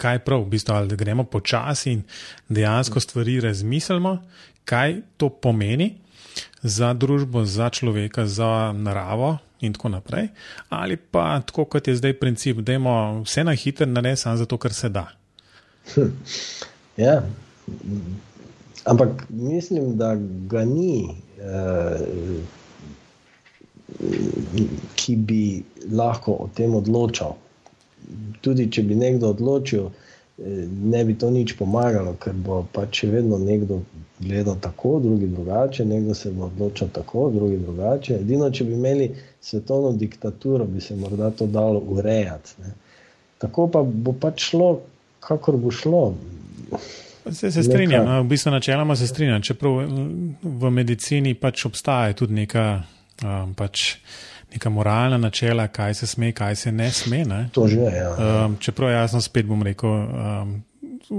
[0.02, 2.00] Kaj prav, v bistvu, ali da gremo počasi in
[2.50, 4.16] dejansko stvari razmislimo,
[4.66, 5.92] kaj to pomeni
[6.62, 10.28] za družbo, za človeka, za naravo in tako naprej.
[10.68, 14.58] Ali pa tako, kot je zdaj princip, da imamo vse na hitro, ne samo zato,
[14.58, 15.06] ker se da.
[16.96, 17.22] Ja.
[18.84, 20.14] Ampak mislim, da
[20.46, 21.08] ga ni,
[21.40, 22.00] eh,
[24.94, 27.36] ki bi lahko o tem odločal.
[28.40, 29.88] Tudi če bi nekdo odločil,
[30.84, 33.80] ne bi to nič pomagalo, ker bo pač vedno nekdo
[34.18, 38.14] gledal tako, drugi drugače, nekdo se bo odločil tako, drugi drugače.
[38.20, 42.54] Edino, če bi imeli svetovno diktaturo, bi se morda to dalo urejati.
[42.62, 42.74] Ne.
[43.38, 44.80] Tako pa bo pač šlo
[45.22, 46.14] kakor bo šlo.
[47.30, 48.12] Se, se strinjam, neka...
[48.12, 49.42] No, v bistvu načeloma se strinjam.
[49.42, 49.78] Čeprav
[50.42, 52.66] v medicini pač obstaja tudi neka,
[53.22, 53.94] um, pač
[54.52, 57.24] neka moralna načela, kaj se sme, kaj se ne sme.
[57.24, 57.48] Ne?
[57.52, 57.96] To že je.
[57.96, 58.44] Ja.
[58.44, 60.54] Um, čeprav jasno spet bom rekel, um,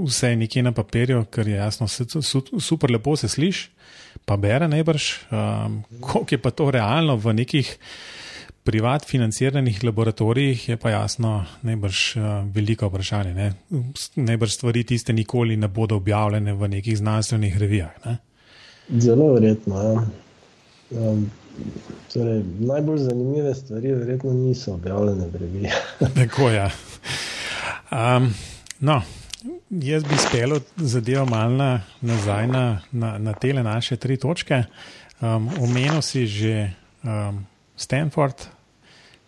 [0.06, 1.88] vse nekje na papirju, ker je jasno,
[2.60, 3.70] super lepo se sliši,
[4.24, 5.12] pa bere najbrž.
[5.30, 7.76] Um, koliko je pa to realno v nekih
[8.64, 13.34] privat financiranih laboratorijih, je pa jasno najbrž uh, veliko vprašanje.
[13.34, 13.52] Ne?
[14.16, 17.92] Najbrž stvari tiste nikoli ne bodo objavljene v nekih znanstvenih revijah.
[18.06, 18.18] Ne?
[19.00, 19.82] Zelo verjetno.
[19.82, 20.04] Ja.
[20.90, 21.30] Um,
[22.12, 25.74] torej, najbolj zanimive stvari verjetno niso objavljene v revijah.
[26.20, 26.56] Tako je.
[26.56, 26.70] Ja.
[28.16, 28.34] Um,
[28.80, 29.02] no,
[29.70, 34.64] jaz bi spel zadevo malo na, nazaj na, na, na te naše tri točke.
[35.20, 36.70] Um, omenil si že
[37.04, 38.46] um, Stanford,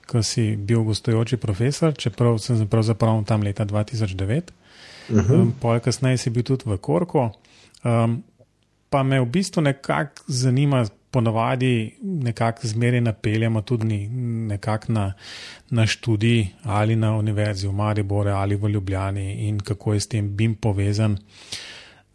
[0.06, 4.42] ko si bil gostujoči profesor, čeprav sem pravzaprav tam leta 2009,
[5.10, 5.42] uh -huh.
[5.42, 7.30] um, pol kasneje si bil tudi v Korku.
[7.84, 8.22] Um,
[8.90, 10.86] pa me v bistvu nekako zanima,
[11.16, 14.08] ponovadi nekako zmeraj napeljamo tudi
[14.52, 15.12] nekako na,
[15.70, 20.28] na študij ali na univerzi v Mariboru ali v Ljubljani in kako je s tem
[20.36, 21.16] BIM povezan.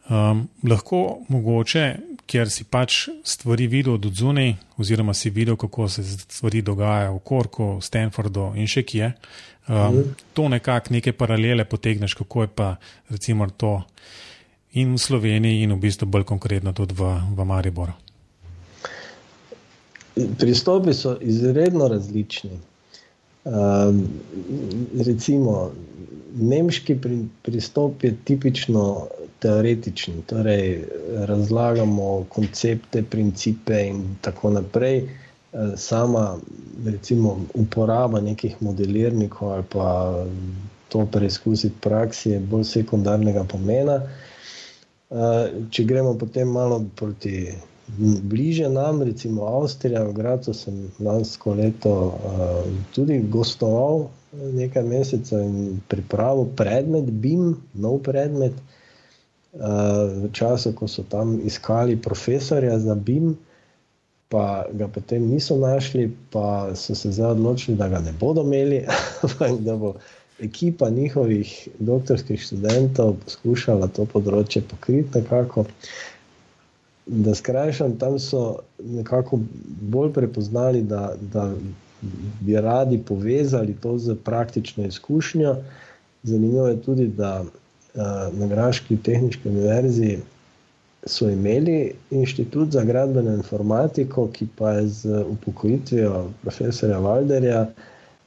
[0.09, 1.85] Um, lahko mogoče,
[2.27, 7.23] ker si pač stvari videl od zunaj, oziroma si videl, kako se stvari dogajajo v
[7.25, 9.11] Korku, Stanfordu in še kje,
[9.67, 10.13] um, mm.
[10.33, 12.69] to nekako neke paralele potegneš, kako je pa
[13.09, 13.79] recimo to
[14.73, 17.97] in v Sloveniji, in v bistvu bolj konkretno tudi v, v Mariboru.
[20.15, 22.59] Pristopi so izredno različni.
[23.43, 24.03] Um,
[25.05, 25.71] recimo,
[26.35, 29.07] nemški pri, pristop je tipično
[29.39, 30.83] teoretičen, torej
[31.25, 35.03] razlagamo koncepte, principe in tako naprej.
[35.53, 36.37] Uh, sama,
[36.85, 40.25] recimo, uporaba nekih modelirnikov ali pa
[40.89, 44.01] to preizkusiti v praksi je bolj sekundarnega pomena.
[45.09, 47.49] Uh, če gremo potem malo proti
[48.23, 52.63] bliže nam, recimo Avstrija, v Gracu sem lansko leto uh,
[52.95, 58.53] tudi gostoval nekaj mesecev in pripravil predmet, BIM, nov predmet.
[59.51, 63.35] Uh, v času, ko so tam iskali profesorja za BIM,
[64.31, 68.85] pa ga potem niso našli, pa so se zdaj odločili, da ga ne bodo imeli,
[69.27, 69.95] ampak da bo
[70.39, 75.67] ekipa njihovih doktorskih študentov poskušala to področje pokriti nekako.
[75.67, 76.10] Uh,
[77.05, 79.39] da skrajšam, tam so nekako
[79.81, 81.53] bolj prepoznali, da, da
[82.41, 85.55] bi radi povezali to z praktično izkušnjo.
[86.23, 88.01] Zanimivo je tudi, da uh,
[88.39, 90.17] na Graški tehnički univerzi
[91.05, 97.61] so imeli inštitut za gradbeno informatiko, ki pa je z upokojitvijo profesorja Valderja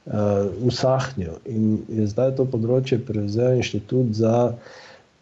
[0.05, 0.13] uh,
[0.61, 4.53] usahnil in je zdaj to področje prevzel inštitut za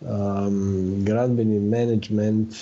[0.01, 2.57] um, gradbeni management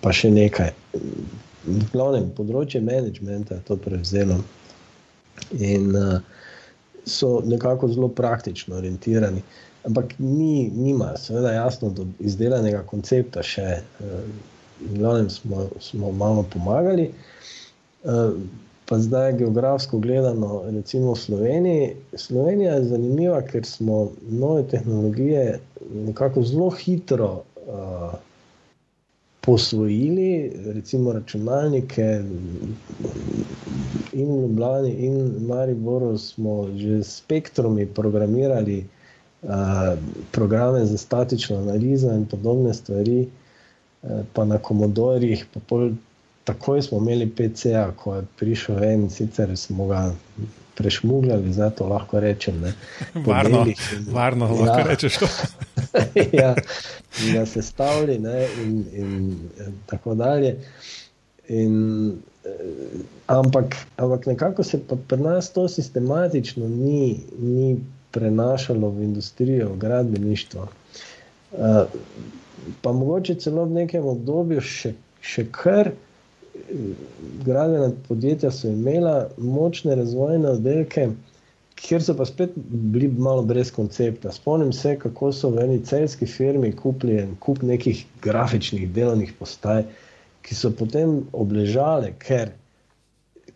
[0.00, 0.72] pa še nekaj.
[1.68, 4.38] V glavnem, področje menedžmenta je to prevzelo
[5.58, 6.20] in uh,
[7.08, 9.42] so nekako zelo praktično orientirani.
[9.88, 13.80] Ampak ni, nima, seveda, jasno, do izdelanega koncepta še.
[14.00, 14.22] Uh,
[14.78, 17.10] v glavnem smo, smo malo pomagali.
[18.06, 18.38] Uh,
[18.88, 21.88] pa zdaj, geografsko gledano, recimo v Sloveniji.
[22.16, 25.58] Slovenija je zanimiva, ker smo nove tehnologije
[26.08, 27.42] nekako zelo hitro.
[27.66, 28.16] Uh,
[29.48, 32.22] posvojili, recimo računalnike
[34.12, 38.84] in Ljubljani in Mariboru smo že s spektrumi programirali
[39.42, 39.48] uh,
[40.32, 43.28] programe za statično analizo in podobne stvari,
[44.02, 45.90] uh, pa na komodorjih, pa pol,
[46.44, 50.12] takoj smo imeli PC-a, ko je prišel ven, sicer smo ga
[50.74, 52.74] prešmugljali, zdaj to lahko rečem.
[53.14, 53.66] Varno,
[54.12, 54.52] varno ja.
[54.52, 55.18] lahko rečeš.
[56.40, 56.54] ja,
[57.22, 58.14] in ga sestavili,
[58.62, 59.36] in, in
[59.86, 60.56] tako dalje.
[61.48, 62.12] In,
[62.44, 67.78] eh, ampak, ampak nekako se pri nas to sistematično ni, ni
[68.10, 70.68] prenašalo v industrijo, v gradbeništvo.
[71.52, 71.58] Uh,
[72.82, 75.92] pa mogoče celo v nekem obdobju še, še kar
[77.44, 81.08] gradbena podjetja so imela močne razvojne oddelke,
[81.78, 82.54] kjer so pa spet
[82.92, 84.32] bili malo brez koncepta.
[84.32, 89.84] Spomnim se, kako so v eni celski firmi kupili en kup nekih grafičnih delovnih postaj,
[90.42, 92.54] ki so potem obležale, ker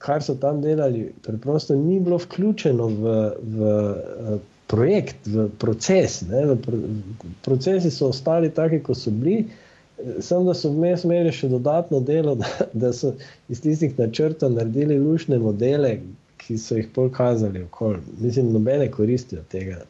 [0.02, 3.12] kar so tam delali, preprosto ni bilo vključeno v,
[3.42, 6.22] v eh, projekt, v proces.
[6.28, 6.80] Ne, v pro,
[7.44, 9.44] procesi so ostali taki, kot so bili.
[10.18, 13.14] Sem, da so vmes imeli še dodatno delo, da, da so
[13.52, 15.98] iz tistih načrtov naredili lušne modele,
[16.52, 17.98] ki so jih pokazali okoli.
[18.20, 19.80] Mislim, nobene koristi od tega.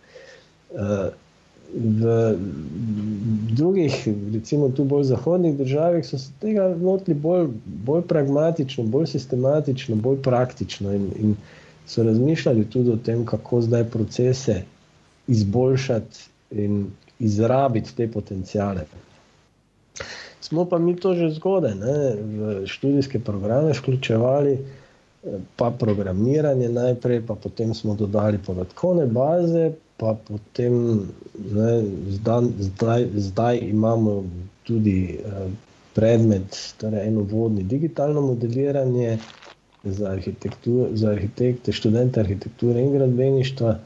[0.71, 1.11] Uh,
[1.75, 2.37] v
[3.57, 9.97] drugih, recimo tu bolj zahodnih državah, so se tega lotili bolj, bolj pragmatično, bolj sistematično,
[9.97, 11.35] bolj praktično in, in
[11.87, 14.63] so razmišljali tudi o tem, kako zdaj procese
[15.27, 16.87] izboljšati in
[17.19, 18.85] izrabiti te potencijale.
[20.41, 21.75] Smo pa mi to že zgodaj
[22.21, 24.59] v študijske programe vključevali,
[25.57, 30.99] pa programiranje najprej, pa potem smo dodali podatkovne baze, pa potem
[31.53, 34.25] ne, zdaj, zdaj, zdaj imamo
[34.67, 35.47] tudi eh,
[35.95, 39.19] predmet, torej eno vodni digitalno modeliranje
[39.85, 40.19] za,
[40.93, 43.79] za arhitekte, študente arhitekture in gradbeništva.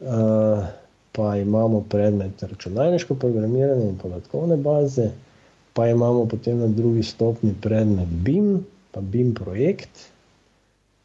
[0.00, 0.64] Uh,
[1.12, 5.10] pa imamo predmet računalniško programiranje in podatkovne baze,
[5.72, 9.90] pa imamo potem na drugi stopni predmet BIM, pa BIM projekt.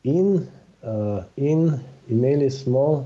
[0.04, 0.48] In,
[0.82, 1.72] uh, in
[2.10, 3.06] imeli smo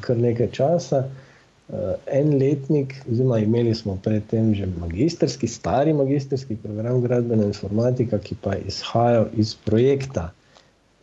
[0.00, 7.02] kar nekaj časa, uh, en letnik, oziroma imeli smo predtem že magistrski, stari magistrski program
[7.02, 10.30] gradbena informatika, ki pa je izhajal iz projekta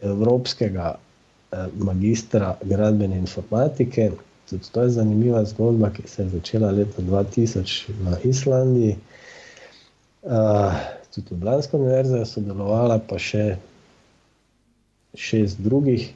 [0.01, 4.11] Evropskega uh, magistra gradbene informatike.
[4.49, 8.97] Tudi to je zanimiva zgodba, ki se je začela leta 2000 na Islandiji.
[10.23, 10.73] Uh,
[11.15, 13.55] tudi Ljubljanska univerza je sodelovala, pa še
[15.15, 16.13] šest drugih.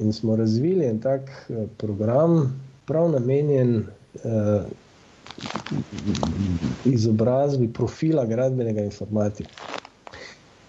[0.00, 3.76] In smo razvili en tak uh, program, prav namenjen
[4.24, 4.62] uh,
[6.84, 9.48] izobrazbi profila gradbenega informatika.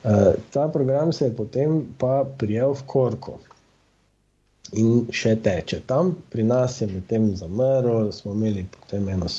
[0.03, 3.39] Uh, ta program se je potem pa prijel v Korko
[4.73, 6.13] in še teče tam.
[6.29, 9.29] Pri nas je medtem zamrl, smo imeli potem eno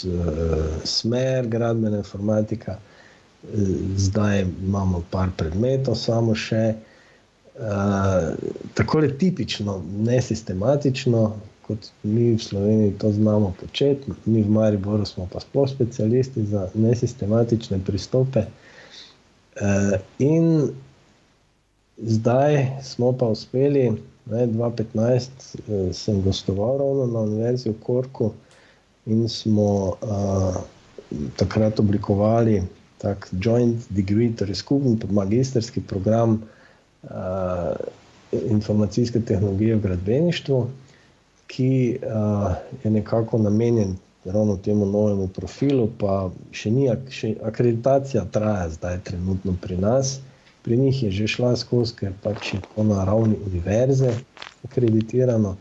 [0.84, 2.78] smer, gradbena informatika,
[3.96, 6.74] zdaj imamo par predmetov, samo še.
[7.54, 8.34] Uh,
[8.74, 11.36] tako je tipično, nesistematično,
[11.66, 16.68] kot mi v Sloveniji to znamo početi, mi v Mariboru smo pa sploh specialisti za
[16.74, 18.40] nesistematične pristope.
[18.40, 20.70] Uh, in
[21.96, 23.92] zdaj smo pa uspeli,
[24.26, 25.30] 2015
[25.68, 28.32] eh, sem gostoval ravno na Univerzi v Korku
[29.06, 30.56] in smo uh,
[31.36, 32.62] takrat oblikovali
[32.98, 36.53] tak joint degree, torej skupen magistrski program uh,
[38.32, 40.66] informacijske tehnologije v gradbeništvu,
[41.46, 42.52] ki uh,
[42.84, 49.56] je nekako namenjen ravno temu novemu profilu, pa še ni, še akreditacija traja zdaj trenutno
[49.60, 50.18] pri nas.
[50.64, 54.14] Pri njih je že šla skozi, ker pač je to na ravni univerze
[54.64, 55.56] akreditirano.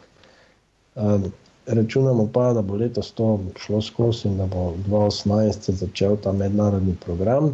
[0.96, 1.28] Um,
[1.68, 6.32] računamo pa, da bo letos to šlo skozi in da bo 2018 se začel ta
[6.32, 7.52] mednarodni program,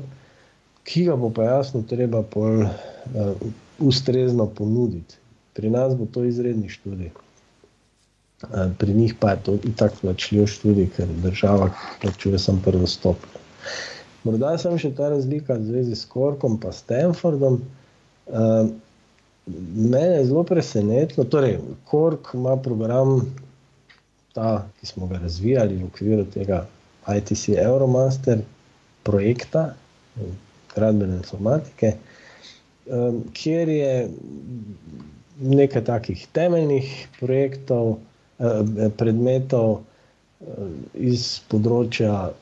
[0.83, 5.15] ki ga bo pa jasno treba pol, uh, ustrezno ponuditi.
[5.53, 7.11] Pri nas bo to izredni študij.
[8.79, 11.71] Pri njih pa je to tako plačljiv študij, ker država
[12.01, 13.39] plačuje samo prvo stopnjo.
[14.23, 17.61] Morda sem še ta razlika v zvezi s Korkom in Stanfordom.
[19.47, 23.21] Mene je zelo presenetilo, torej Kork ima program,
[24.33, 26.65] ta, ki smo ga razvijali v okviru tega
[27.07, 28.43] ITC Euromaster
[29.03, 29.73] projekta,
[30.75, 31.95] gradbene informatike,
[32.89, 33.93] um, kjer je
[35.39, 42.33] nekaj takih temeljnih projektov, uh, predmetov uh, iz področja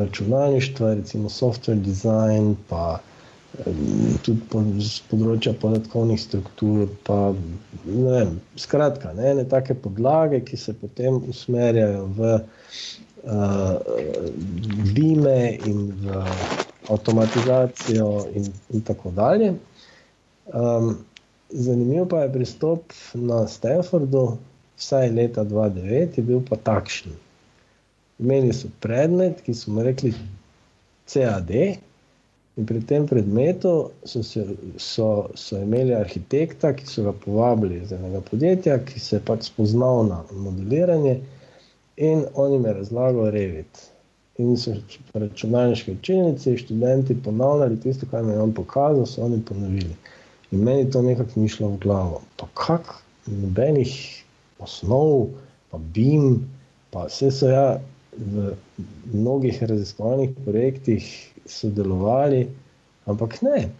[0.00, 2.98] računalništva, recimo software design, pa
[4.24, 6.86] tudi z področja podatkovnih struktur.
[7.06, 7.32] Pa,
[7.84, 12.34] ne vem, skratka, ne, ne take podlage, ki se potem usmerjajo v
[13.24, 13.74] uh,
[14.94, 16.22] bime in v
[16.90, 19.54] avtomatizacijo, in, in tako dalje.
[20.54, 20.92] Um,
[21.50, 24.38] zanimiv pa je pristop na Stanfordu,
[24.78, 27.18] vsaj leta 2009, je bil pa takšen
[28.20, 30.12] imeli so predmet, ki smo rekli
[31.06, 31.50] CAD,
[32.56, 34.44] in pri tem predmetu so, se,
[34.76, 39.48] so, so imeli arhitekta, ki so ga povabili iz enega podjetja, ki se je pač
[39.48, 41.20] spoznal na modeliranje,
[41.96, 43.86] in on jim je razlagal Revit.
[44.40, 44.72] In so
[45.14, 49.96] računalniški učilnici, študenti ponavljali tisto, kar jim je on pokazal, so oni ponovili.
[50.50, 52.22] In meni to nekako ni šlo v glavo.
[52.36, 52.90] Pa kak,
[53.26, 53.92] nobenih
[54.58, 55.30] osnov,
[55.70, 56.42] pa BIM,
[56.90, 57.78] pa vse so ja,
[58.18, 58.50] v
[59.14, 61.06] mnogih raziskovalnih projektih
[61.46, 62.48] sodelovali,
[63.06, 63.70] ampak ne.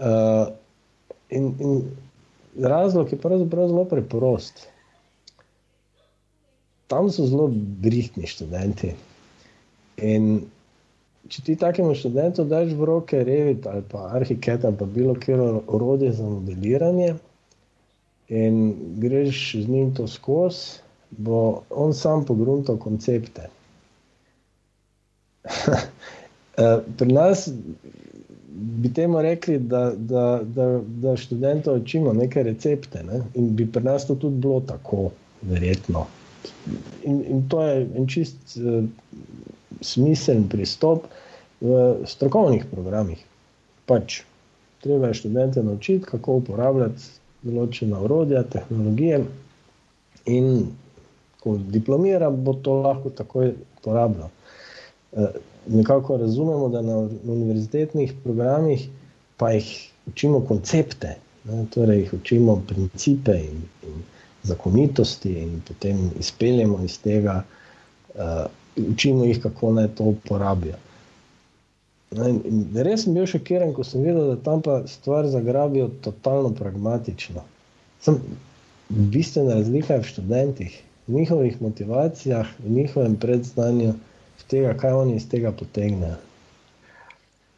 [0.00, 0.48] Uh,
[1.28, 1.82] in, in
[2.64, 4.66] razlog je pravzaprav zelo preprost.
[6.88, 8.94] Tam so zelo brihtni študenti.
[10.00, 10.48] In
[11.28, 15.40] če ti takemu študentu daš v roke Revit ali pa Arhiket ali pa bilo kjer
[15.66, 17.14] orodje za modeliranje
[18.28, 23.48] in greš z njim to skozi, bo on sam pogruntal koncepte.
[26.52, 27.48] Eh, pri nas
[28.52, 33.00] bi temu rekli, da, da, da, da študentov učimo neke recepte.
[33.02, 33.22] Ne?
[33.34, 35.10] In bi pri nas to tudi bilo tako,
[35.42, 36.04] verjetno.
[37.04, 38.84] in, in to je en čist uh,
[39.80, 41.06] smiseln pristop
[41.60, 43.22] v strokovnih programih.
[43.86, 44.22] Pač,
[44.82, 47.10] treba je študente naučiti, kako uporabljati
[47.42, 49.22] določena urodja, tehnologije,
[50.30, 50.66] in
[51.42, 54.30] ko diplomira, bo to lahko takoj uporabljal.
[55.12, 55.28] Uh,
[55.66, 58.86] nekako razumemo, da na univerzitetnih programih
[59.36, 59.68] pa jih
[60.06, 64.02] učimo koncepte, ne, torej jih učimo principe in, in
[64.46, 67.42] zakonitosti, in potem izpeljemo iz tega,
[68.14, 68.46] uh,
[68.76, 70.78] učimo jih, kako naj to uporabijo.
[72.12, 77.44] In, res sem bil šokiran, ko sem videl, da tam pa stvar zagrabijo totalno pragmatično.
[78.04, 78.18] Sem,
[78.88, 83.94] bistvena razlika je v študentih, v njihovih motivacijah, v njihovem predznanju
[84.52, 86.18] tega, kaj oni iz tega potegnejo.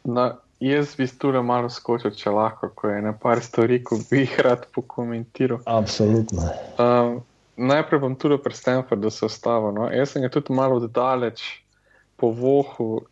[0.03, 0.25] No,
[0.59, 4.67] jaz bi tu malo skočil, če lahko, ko je nekaj stvari, ki bi jih rad
[4.75, 5.59] pokomentiral.
[5.65, 6.47] Absolutno.
[6.79, 7.17] Um,
[7.57, 9.71] najprej bom tudi pri Stanfordu se ostavil.
[9.71, 9.89] No.
[9.91, 11.63] Jaz sem ga tudi malo oddaleč
[12.15, 13.05] po vohu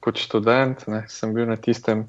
[0.00, 1.04] kot študent, ne.
[1.08, 2.06] sem bil na tistem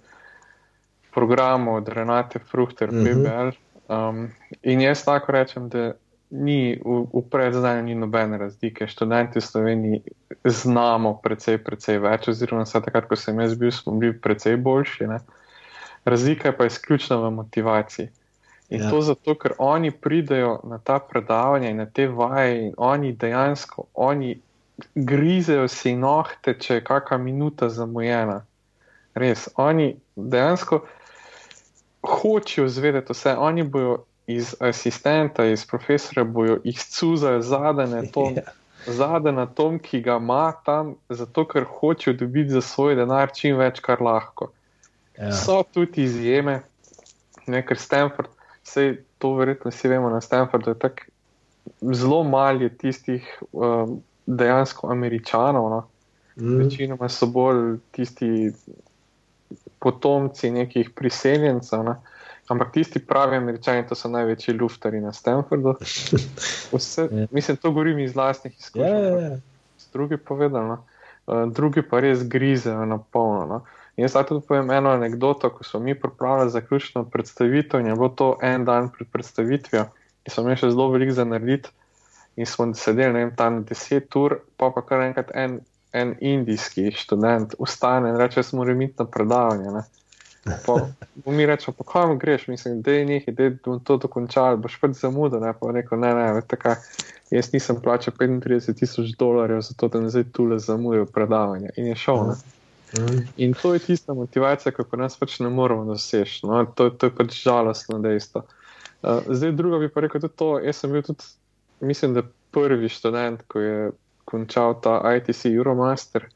[1.14, 3.16] programu od Renate Fruchter, uh -huh.
[3.16, 3.50] BBL.
[3.88, 4.30] Um,
[4.64, 5.94] in jaz tako rečem, da
[6.30, 8.88] ni v, v predznanju ni nobene razlike.
[8.88, 10.02] Študenti v Sloveniji
[10.44, 15.08] znamo precej, precej več, oziroma vse takrat, ko sem jaz bil, smo bili precej boljši.
[15.08, 15.20] Ne?
[16.06, 18.10] Razlika je pa izključno v motivaciji.
[18.70, 18.90] In ja.
[18.90, 23.88] to zato, ker oni pridejo na ta predavanja in na te vaje, in oni dejansko
[23.94, 24.36] oni
[24.96, 28.42] grizejo si nohte, če je kakšna minuta zamujena.
[29.18, 30.84] Res, oni dejansko
[32.06, 38.54] hočejo zvedeti vse, oni bojo iz asistenta, iz profesora, bojo izcuzali zadnje tom, yeah.
[38.88, 38.94] Ja.
[38.94, 43.80] zadnje tom, ki ga ima tam, zato ker hočejo dobiti za svoj denar čim več,
[43.80, 44.52] kar lahko.
[45.18, 45.32] Ja.
[45.34, 46.62] So tudi izjeme,
[47.48, 48.30] nekaj Stanford,
[48.68, 51.04] vse to verjetno vsi vemo na Stanfordu, je tako
[51.82, 55.70] zelo malo tistih um, dejansko američanov.
[55.70, 55.88] No?
[56.36, 56.58] Mm.
[56.58, 58.52] Večinoma so bolj tisti
[59.80, 61.84] potomci nekih priseljencev.
[61.84, 61.96] Ne?
[62.48, 65.76] Ampak tisti pravi američani, to so največji luftari na Stanfordu.
[66.74, 67.28] Vse, ja.
[67.32, 68.88] mislim, to govorim iz vlastnih izkušenj.
[68.88, 69.38] Ja, ja, ja.
[69.94, 70.84] Drugi povedano,
[71.28, 73.46] uh, drugi pa res grizejo na polno.
[73.46, 73.62] No.
[73.98, 78.38] Jaz tudi povem eno anegdoto, ko smo mi pripravili zaključno predstavitev in je bilo to
[78.42, 79.86] en dan pred predstavitvijo,
[80.26, 81.70] in smo imeli še zelo veliko za narediti.
[82.38, 85.60] In smo sedeli vem, tam 10 ur, pa pa kar enkrat en,
[85.94, 89.72] en indijski študent ustane in reče: Smo morali iti na predavanje.
[89.72, 89.82] Ne.
[90.66, 90.76] Pa
[91.26, 94.94] mi rečemo, pa kam greš, mislim, da je nekaj, da bom to dokončal, boš pač
[95.02, 95.42] zamudil.
[95.42, 96.76] Ne, pa rekel, ne, ne, tako,
[97.34, 101.74] jaz nisem plačal 35 tisoč dolarjev za to, da ne zdaj tule zamudijo predavanje.
[101.76, 102.24] In je šel.
[102.30, 102.57] Ne.
[103.38, 106.46] In to je tista motivacija, kako nas pač ne moramo doseči.
[106.48, 108.46] No, to, to je pač žalostno dejstvo.
[109.04, 110.54] Uh, zdaj, druga bi pa rekel tudi to.
[110.64, 111.28] Jaz sem bil tudi,
[111.80, 113.92] mislim, da prvi študent, ko je
[114.26, 116.30] končal ta ITC Euromaster.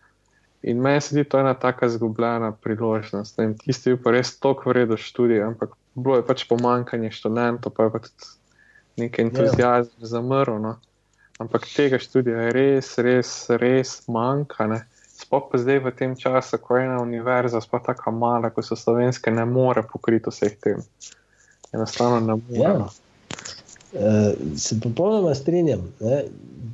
[0.61, 3.37] In meni se zdi to ena tako izgubljena priložnost.
[3.37, 7.87] Vem, tisti je pa res toliko vreden študij, ampak bilo je pač pomankanje študentov, pa
[7.87, 8.29] je pa tudi
[9.01, 10.11] nekaj entuzijazma ja.
[10.13, 10.59] zamrlo.
[10.59, 10.75] No.
[11.39, 14.67] Ampak tega študija je res, res, res manjka.
[14.69, 14.83] Ne.
[15.21, 18.77] Sploh pa zdaj v tem času, ko je ena univerza, sploh tako mala, kot so
[18.79, 20.81] slovenske, ne more pokriti vseh tem.
[21.71, 22.57] Enostavno ne more.
[22.57, 22.89] Ja.
[23.91, 25.83] Uh, se popolnoma strinjam.
[25.99, 26.23] Ne?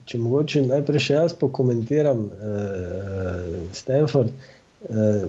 [0.07, 4.31] če mogoče najprej še jaz pokomentiram uh, Stanford.
[4.87, 5.25] Uh,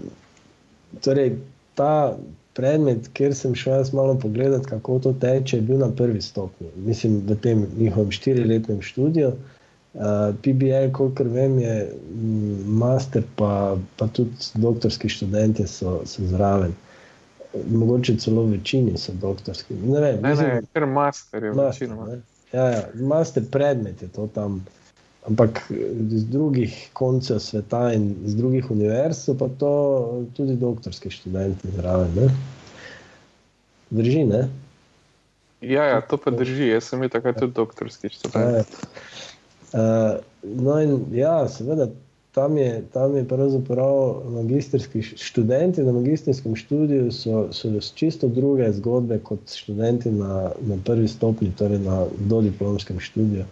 [1.03, 1.33] torej,
[1.79, 2.15] ta
[2.59, 6.71] predmet, kjer sem šel jaz malo pogledat, kako to teče, je bil na prvi stopni.
[6.87, 9.35] Mislim, v tem njihovem štiriletnem študiju.
[9.35, 9.58] Uh,
[10.43, 11.93] PBL, kolikor vem, je
[12.67, 16.75] master, pa, pa tudi doktorski študenti so, so zraven.
[17.71, 19.75] Mogoče celo večini so doktorski.
[19.75, 22.07] Ne, ne, ne, ne ker master je večino.
[22.53, 24.65] Ja, ja, imate predmet, je to tam.
[25.27, 25.73] Ampak
[26.11, 29.73] z drugih koncev sveta in z drugih univerz so pa to
[30.37, 32.31] tudi doktorski študenti zraven.
[33.91, 34.49] Drži, ne?
[35.61, 36.69] Ja, ja, to pa drži.
[36.69, 38.73] Jaz sem bil takrat tudi doktorski študent.
[38.73, 39.35] Uh,
[40.43, 41.89] no, in ja, seveda,
[42.35, 49.19] tam je, tam je pravzaprav magistrski študenti na magistrskem študiju, so, so čisto druge zgodbe
[49.19, 53.45] kot študenti na, na prvi stopni, torej na dodiplomskem študiju.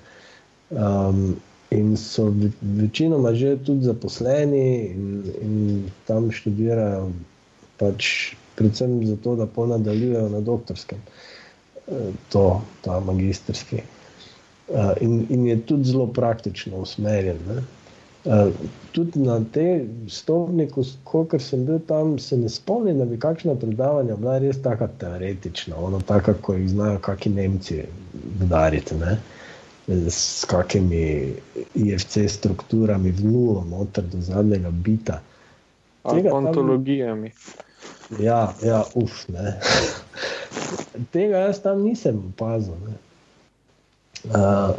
[0.70, 1.36] Um,
[1.70, 7.10] in so večinoma že tudi zaposleni in, in tam študirajo,
[7.78, 10.98] pač predvsem zato, da ponadaljujejo na doktorskem,
[11.88, 13.82] eh, to, ta magistrski.
[14.68, 17.38] Uh, in, in je tudi zelo praktično usmerjen.
[17.48, 17.62] Ne?
[18.24, 18.52] Uh,
[18.92, 20.68] tudi na te stopni,
[21.04, 25.76] kot sem bil tam, se ne spomnim, da bi kakšna predavanja bila res tako teoretična,
[25.76, 27.82] ono tako, kot jih znajo kakšni Nemci
[28.42, 28.94] udariti.
[30.10, 31.34] s kakimi
[31.74, 35.20] IFC strukturami v nulo, noter do zadnjega bita.
[36.02, 37.32] Ali ontologijami.
[38.18, 39.60] Ja, ja, uf, ne.
[41.12, 42.74] Tega jaz tam nisem opazil.
[44.30, 44.76] Uh,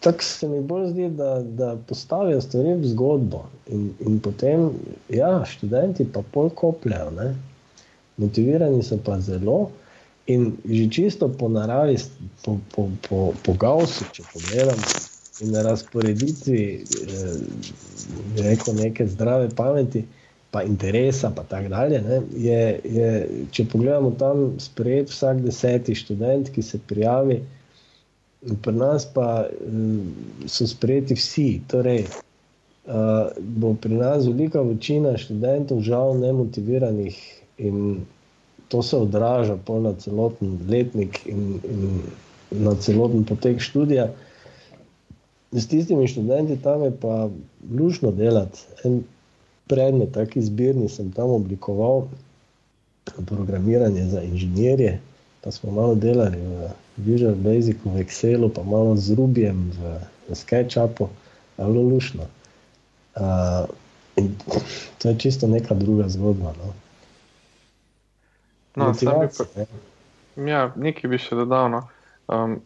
[0.00, 4.70] Tako se mi bolj zdi, da, da postavijo stvari v zgodbo in, in potem,
[5.08, 7.34] ja, študenti pa pol kopljajo, ne?
[8.16, 9.70] motivirani so pa zelo.
[10.26, 11.98] In že čisto po naravi,
[12.44, 14.80] po, po, po, po Gausu, če pogledam,
[15.40, 20.04] in na razporeditvi, eh, reko, neke zdrave pameti,
[20.50, 22.00] pa interesa, pa tako dalje.
[22.02, 23.10] Ne, je, je,
[23.54, 27.40] če pogledamo tam, sprejet vsak deseti študent, ki se prijavi,
[28.64, 31.52] pri nas pa eh, so sprejeti vsi.
[31.70, 32.04] Torej,
[32.90, 37.18] Uh, bo pri nas velika večina študentov, žal, nemotiviranih
[37.60, 38.00] in
[38.68, 42.00] to se odraža na celoten letnik in, in
[42.50, 44.08] na celoten potek študija.
[45.52, 47.28] Z tistimi študenti tam je pa
[47.78, 48.64] lušno delati.
[48.84, 49.02] En
[49.70, 52.08] predmet, tako izbirni, sem tam oblikoval,
[53.26, 54.98] programiranje za inženirje.
[55.40, 56.68] Pa smo malo delali v
[57.00, 59.94] Visual Basicu, v Excelu, pa malo z Rubijem, v,
[60.28, 61.08] v SketchUpu,
[61.56, 62.26] zelo lušno.
[63.16, 63.64] Uh,
[64.98, 66.52] to je čisto neka druga zgodba.
[66.58, 66.68] No.
[68.76, 69.28] No, pa,
[70.36, 71.70] ja, nekaj bi še dodal.
[71.72, 71.80] No.
[72.28, 72.60] Um,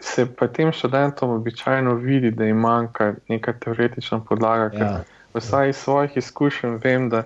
[0.00, 4.70] se pa tem študentom običajno vidi, da jim manjka neka teoretična podlaga.
[4.74, 5.04] Ja.
[5.34, 7.24] Vsaj iz svojih izkušenj vem, da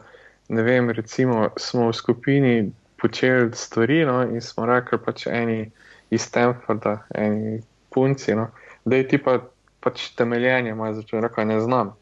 [0.48, 5.70] vem, recimo, smo v skupini počeli stvari no, in smo rekli, pač eni
[6.11, 7.61] iz Stanforda, eni
[7.94, 8.48] punci, no,
[8.84, 9.38] da je ti pa,
[9.80, 11.92] pač temeljenje, malo začel reči, ne znam.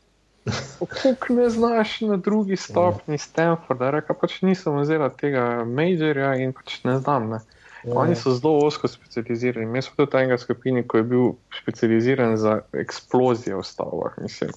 [1.03, 6.81] Kako ne znaš na drugi stopni Stanforda, reka pač nisem vzel tega majorja in pač
[6.85, 7.31] ne znam.
[7.35, 7.43] Ne.
[7.85, 7.99] Ja.
[8.03, 9.67] Oni so zelo osko specializirani.
[9.67, 11.27] Mi smo tudi tega skupini, ki je bil
[11.61, 14.17] specializiran za eksplozije v stavbah.
[14.23, 14.51] Mislim,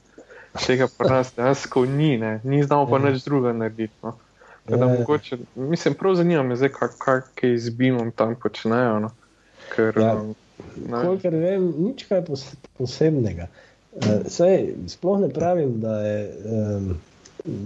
[0.65, 2.39] tega pa nas dejansko ni, ne.
[2.43, 3.09] ni znal pa ja.
[3.09, 3.93] nič druga narediti.
[4.03, 4.15] No.
[4.69, 4.99] Teda, ja.
[4.99, 6.69] mogoče, mislim, prav zanima me, zdaj,
[6.99, 8.99] kaj, kaj z BIM-om tam počnejo.
[8.99, 9.09] No.
[9.75, 10.13] Ker, ja.
[10.15, 10.35] um,
[10.91, 12.25] Kolikor vem, nič kaj
[12.77, 13.47] posebnega.
[13.95, 16.89] Uh, sej, sploh ne pravim, da je um,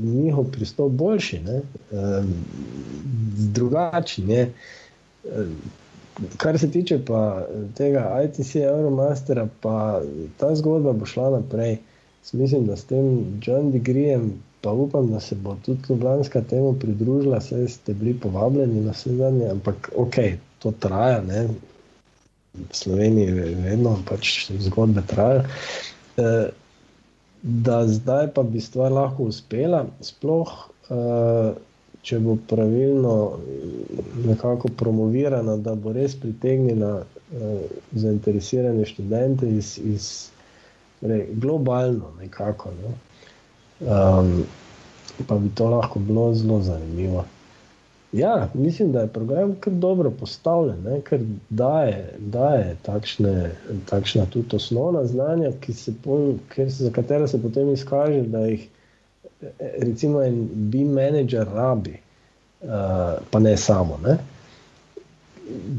[0.04, 1.42] njihov pristop boljši,
[1.92, 2.34] um,
[3.56, 4.32] drugačen.
[5.24, 5.56] Um,
[6.38, 10.02] kar se tiče pa tega ITC Euromastera, pa
[10.38, 11.78] ta zgodba bo šla naprej.
[12.32, 17.42] Mislim, da s tem John Degreejem, pa upam, da se bo tudi Ljubljanska temu pridružila,
[17.42, 20.16] saj ste bili povabljeni na vse zadnje, ampak ok,
[20.60, 21.48] to traja, ne?
[22.54, 25.44] v Sloveniji je vedno pač zgodbe trajajo.
[26.18, 26.50] Eh,
[27.44, 30.52] da zdaj pa bi stvar lahko uspela, sploh
[30.90, 31.54] eh,
[32.04, 33.16] če bo pravilno
[34.28, 37.66] nekako promovirana, da bo res pritegnila eh,
[37.96, 40.10] zainteresirane študente iz, iz
[41.04, 42.72] re, globalno nekako.
[42.82, 42.94] No?
[43.88, 44.44] Um,
[45.28, 47.26] pa bi to lahko bilo zelo zanimivo.
[48.14, 53.52] Ja, mislim, da je program kar dobro postavljen, ne, ker daje, daje takšne,
[53.90, 55.52] takšna tudi osnovna znanja,
[56.04, 56.34] pol,
[56.68, 58.68] za katera se potem izkaže, da jih
[59.80, 61.98] recimo en menedžer rabi,
[62.62, 62.70] uh,
[63.32, 64.00] pa ne samo.
[64.06, 64.18] Ne.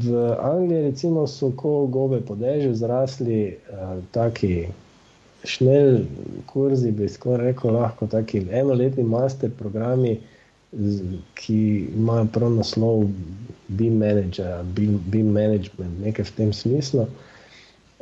[0.03, 4.67] V Angliji recimo, so ko gobe po dežju zrasli uh, taki
[5.45, 5.99] šnel
[6.49, 10.17] kurzi, bi skoraj rekel, lahko taki enoletni master programi,
[11.39, 11.59] ki
[11.95, 13.05] imajo prav naslov
[13.67, 17.07] BIM manager, BIM management, nekaj v tem smislu.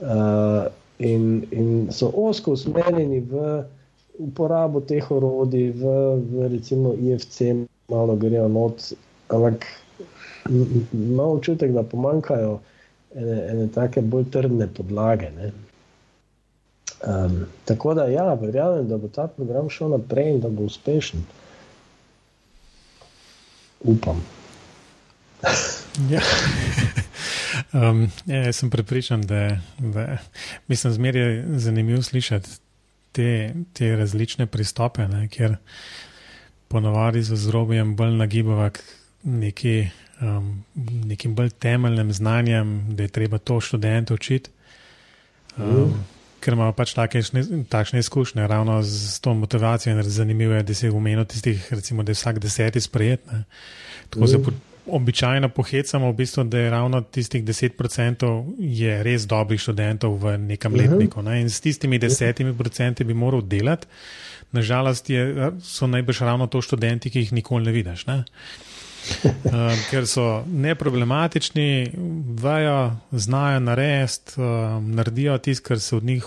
[0.02, 3.64] Uh, in, in so osko usmerjeni v
[4.20, 5.94] uporabo teh orodij, v,
[6.32, 7.54] v recimo IFC,
[7.90, 8.94] malo grejo not,
[9.30, 9.66] ampak
[10.50, 12.60] imamo občutek, da pomankajo
[13.16, 15.30] ene, ene take bolj trdne podlage.
[17.08, 21.26] Um, tako da, ja, verjamem, da bo ta program šel naprej in da bo uspešen
[23.80, 24.24] upam.
[26.10, 26.22] ja.
[27.90, 30.18] um, ja, jaz sem prepričan, da, da
[30.68, 32.50] mislim, zmeraj je zanimivo slišati
[33.12, 35.56] te, te različne pristope, ne, ker
[36.68, 38.80] ponovadi z zrobijem bolj nagibava k
[39.24, 39.90] neki,
[40.22, 40.64] um,
[41.06, 44.50] nekim bolj temeljnim znanjem, da je treba to študente učiti.
[45.58, 46.13] Um, mm
[46.44, 47.22] ker imamo pač take,
[47.72, 50.04] takšne izkušnje, ravno z to motivacijo.
[50.04, 53.26] Zanimivo je, da se je umenil tistih, recimo, da je vsak deseti sprejet.
[53.32, 53.44] Ne.
[54.10, 54.60] Tako se mm.
[54.88, 60.72] običajno pohecamo, v bistvu, da je ravno tistih 10% je res dobrih študentov v nekem
[60.72, 60.82] mhm.
[60.82, 61.24] letniku.
[61.24, 61.40] Ne.
[61.42, 63.88] In s tistimi desetimi procenti bi moral delati.
[64.54, 68.06] Nažalost je, so najbrž ravno to študenti, ki jih nikoli ne vidiš.
[68.06, 68.24] Ne.
[69.24, 69.32] Uh,
[69.90, 71.92] ker so neproblematični,
[72.40, 76.26] vajo, znajo narediti, uh, naredijo tisto, kar se od njih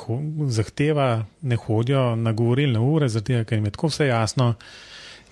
[0.48, 4.54] zahteva, ne hodijo na govorilne ure, zato ker jim je tako vse jasno.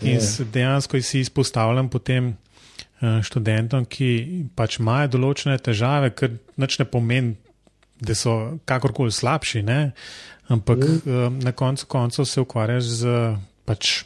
[0.03, 0.19] In
[0.53, 4.09] dejansko si izpostavljam potem uh, študentom, ki
[4.57, 7.37] pač imajo določene težave, ker nič ne pomeni,
[8.01, 9.93] da so kakorkoli slabši, ne?
[10.53, 13.13] ampak uh, na koncu koncev se ukvarjaš z
[13.65, 14.03] pač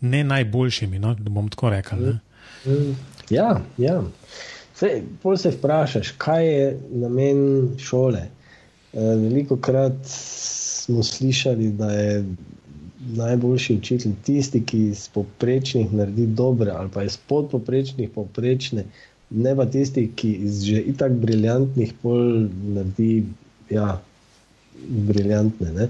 [0.00, 1.98] ne najboljšimi, no, da bom tako rekel.
[1.98, 2.18] Ne?
[3.30, 4.02] Ja, ja.
[5.22, 8.22] Pol se vprašaš, kaj je namen šole.
[8.92, 12.24] Eh, Veliko krat smo slišali, da je
[13.16, 18.84] najboljši učitelj tisti, ki iz poprečnih naredi dobre, ali pa iz podpoprečnih poprečne,
[19.30, 23.24] ne pa tisti, ki iz že itak briljantnih pol naredi.
[23.70, 24.00] Ja,
[24.88, 25.88] Briljantne.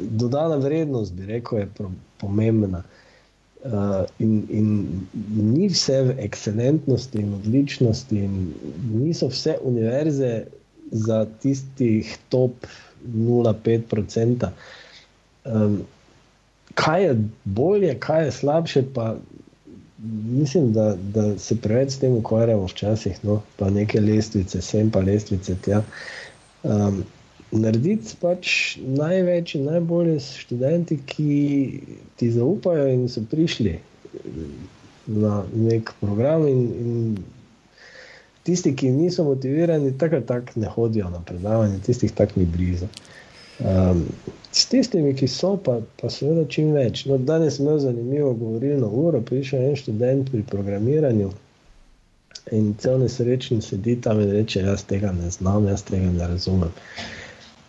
[0.00, 1.68] Dodana vrednost, bi rekel, je
[2.18, 2.82] pomembna.
[3.62, 4.66] Uh, in, in
[5.54, 8.48] ni vse v ekscelentnosti in odličnosti, in
[8.90, 10.32] niso vse univerze
[10.90, 12.66] za tistih top
[13.06, 14.50] 0,5%.
[15.44, 15.82] Um,
[16.74, 19.14] kaj je bolje, kaj je slabše, pa
[20.30, 25.00] mislim, da, da se preveč s tem ukvarjamo včasih, no, pa neke lestvice, sem pa
[25.00, 25.56] lestvice.
[26.62, 27.04] Um,
[27.52, 31.34] narediti pač največ in najbolje s študenti, ki
[32.16, 33.76] ti zaupajo in so prišli
[35.06, 36.46] na nek program.
[36.48, 37.18] In, in
[38.48, 42.88] tisti, ki niso motivirani, tako ali tako ne hodijo na predavanje, tistih tako ni blizu.
[43.60, 44.06] Um,
[44.52, 47.04] s tistimi, ki so, pa, pa seveda čim več.
[47.06, 51.30] No, danes smo imeli zanimivo govorilno uro, prišel je en študent pri programiranju.
[52.52, 56.72] In cel nesrečen sedi tam in reče: Jaz tega ne znam, jaz tega ne razumem.
[56.72, 57.21] Uh,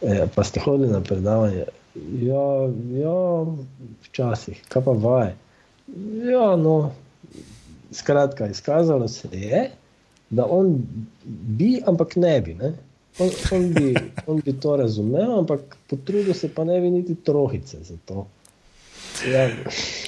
[0.03, 1.65] E, pa ste hodili na predavanje.
[2.21, 2.47] Ja,
[2.99, 3.45] ja,
[4.03, 5.35] včasih, kaj pa vaje.
[6.31, 6.91] Ja, no,
[7.91, 9.69] skratka, izkazalo se je,
[10.29, 10.81] da on
[11.25, 12.53] bi, ampak ne bi.
[12.53, 12.73] Ne?
[13.19, 13.95] On, on, bi
[14.27, 18.27] on bi to razumel, ampak potrudil se pa ne bi niti trohice za to.
[19.31, 19.49] Ja,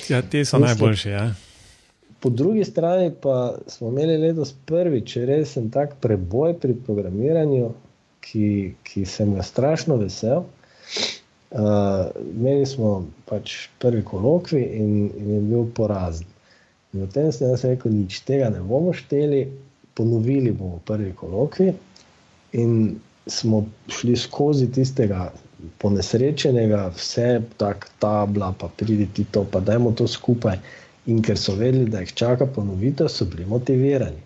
[0.10, 1.10] ja te so mislim, najboljše.
[1.10, 1.34] Ja.
[2.20, 7.70] Po drugi strani pa smo imeli letos prvič resen tak preboj pri programiranju,
[8.26, 10.46] ki, ki sem ga strašno vesel.
[11.56, 16.28] Uh, imeli smo pač prvi kolokvi in, in je bil porazen.
[16.94, 19.46] In v tem sem jaz rekel, nič tega ne bomo šteli,
[19.96, 21.72] ponovili bomo prvi kolokvi.
[22.60, 22.96] In
[23.28, 25.30] smo šli skozi tistega
[25.82, 30.60] ponesrečenega, vse tako tabla, pa pridi ti to, pa dajmo to skupaj.
[31.06, 34.25] In ker so vedeli, da jih čaka ponovitev, so bili motivirani.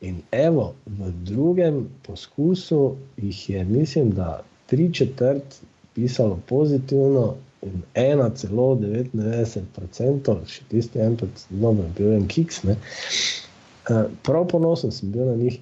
[0.00, 5.60] In evo, v drugem poskusu jih je, mislim, da tri četrt
[5.94, 11.16] pisalo pozitivno, in ena celo 99%, še tisti en,
[11.50, 12.62] no, bil en kiks.
[12.66, 15.58] Eh, prav ponosen sem bil na njih.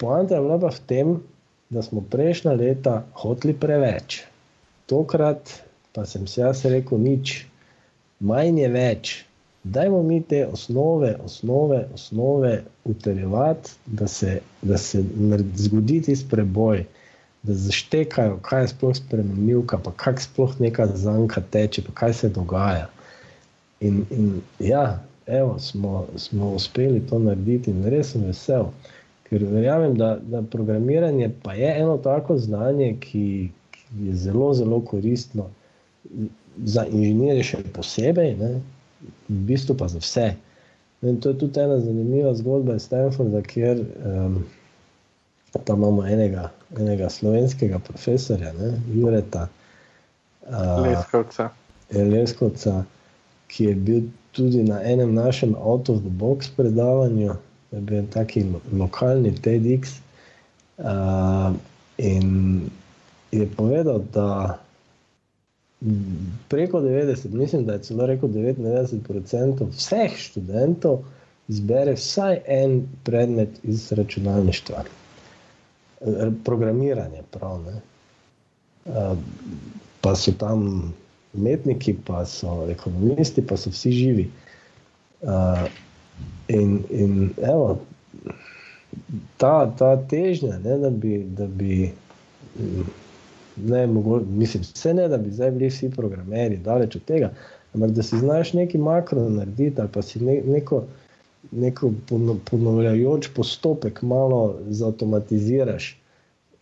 [0.00, 1.14] Poanta je bila v tem,
[1.70, 4.22] da smo prejšnja leta hoteli preveč.
[4.90, 5.52] Tokrat
[5.96, 7.38] pa sem si jaz rekel, nič,
[8.20, 9.14] manj je več
[9.72, 15.04] dajmo mi te osnove, osnove, osnove utrjevati, da se, da se
[15.54, 16.84] zgodi ti preboj,
[17.42, 22.28] da zaštekajo, kaj je sploh spremenilka, pa kak sploh neka zanka teče, pa kaj se
[22.28, 22.88] dogaja.
[23.80, 28.70] In, in ja, evo, smo, smo uspeli to narediti in res sem vesel.
[29.26, 34.80] Ker verjamem, da, da programiranje pa je eno tako znanje, ki, ki je zelo, zelo
[34.80, 35.50] koristno
[36.56, 38.50] za inženirje, še posebej, ne,
[39.28, 40.34] v bistvu pa za vse.
[41.02, 44.44] In to je tudi ena zanimiva zgodba iz Stanforda, kjer um,
[45.64, 49.48] tam imamo enega, enega slovenskega profesorja, ne, Jureta
[50.48, 51.50] uh, Leskovca.
[51.90, 52.84] Leskovca,
[53.48, 54.02] ki je bil
[54.32, 57.36] tudi na enem našem Out of the Box predavanju,
[57.70, 60.00] da je bil taki lokalni TEDx.
[60.78, 61.54] Uh,
[61.98, 62.60] in
[63.32, 64.58] je povedal, da
[66.48, 70.98] preko 90, mislim, da je celo rekel 99% vseh študentov
[71.48, 74.84] izbere vsaj en predmet iz računalništva.
[76.44, 77.60] Programiranje, prav.
[77.62, 77.80] Ne?
[80.00, 80.94] Pa so tam
[81.34, 84.30] umetniki, pa so ekonomisti, pa so vsi živi.
[86.48, 87.80] In, in evo,
[89.36, 91.18] ta, ta težnja, ne, da bi.
[91.36, 91.92] Da bi
[93.56, 97.32] ne, mogo, mislim, vse ne, da bi zdaj bili vsi programeri, daleč od tega,
[97.74, 100.84] ampak da si znaš neki makro narediti, ali pa si ne, neko,
[101.52, 101.92] neko
[102.50, 105.96] ponovljajoč postopek malo zautomatiziraš.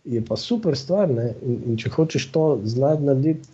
[0.05, 3.49] Je pa super stvar, in, in če hočeš to znati narediti,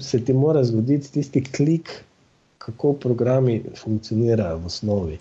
[0.00, 1.90] se ti mora zgoditi tisti klik,
[2.64, 5.18] kako programi funkcionirajo v osnovi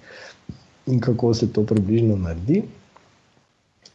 [0.88, 2.64] in kako se to približno naredi.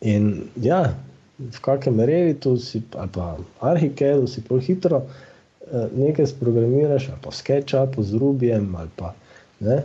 [0.00, 0.94] In ja,
[1.38, 7.30] v kakem revitu si, ali pa arhikedu si prav hitro eh, nekaj sprogramiraš, ali pa
[7.30, 9.14] SketchUp z Rubijem, ali pa
[9.60, 9.82] ne,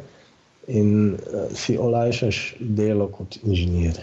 [0.68, 3.98] in uh, si olajšaš delo kot inženir.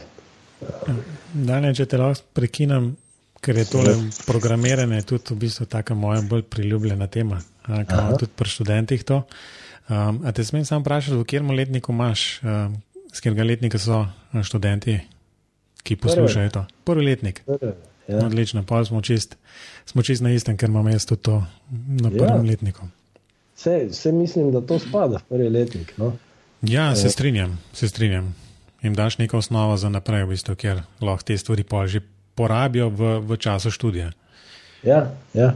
[1.32, 2.90] Dane, če te lahko prekinem,
[3.44, 3.92] ker je tole
[4.26, 9.22] programiranje tudi v bistvu taka moja bolj priljubljena tema, ki imamo tudi pri študentih to.
[9.88, 12.74] Um, a te smem samo vprašati, v katerem letniku imaš, um,
[13.12, 14.02] z katerega letnika so
[14.44, 14.98] študenti,
[15.88, 16.64] ki poslušajo to?
[16.84, 17.42] Prvi letnik.
[18.08, 18.26] Ja.
[18.26, 19.36] Odlično, pa smo čist,
[19.86, 21.42] smo čist na istem, ker imam jaz tudi to
[22.00, 22.50] na prvem ja.
[22.50, 22.88] letniku.
[23.56, 25.92] Vse, vse mislim, da to spada v prvi letnik.
[25.96, 26.12] No?
[26.62, 28.34] Ja, se strinjam, se strinjam.
[28.82, 32.00] Im daš neko osnovo za naprej, v bistvu, ker lahko te stvari že
[32.34, 34.12] porabijo v, v času študija.
[34.82, 35.54] Ja, ja.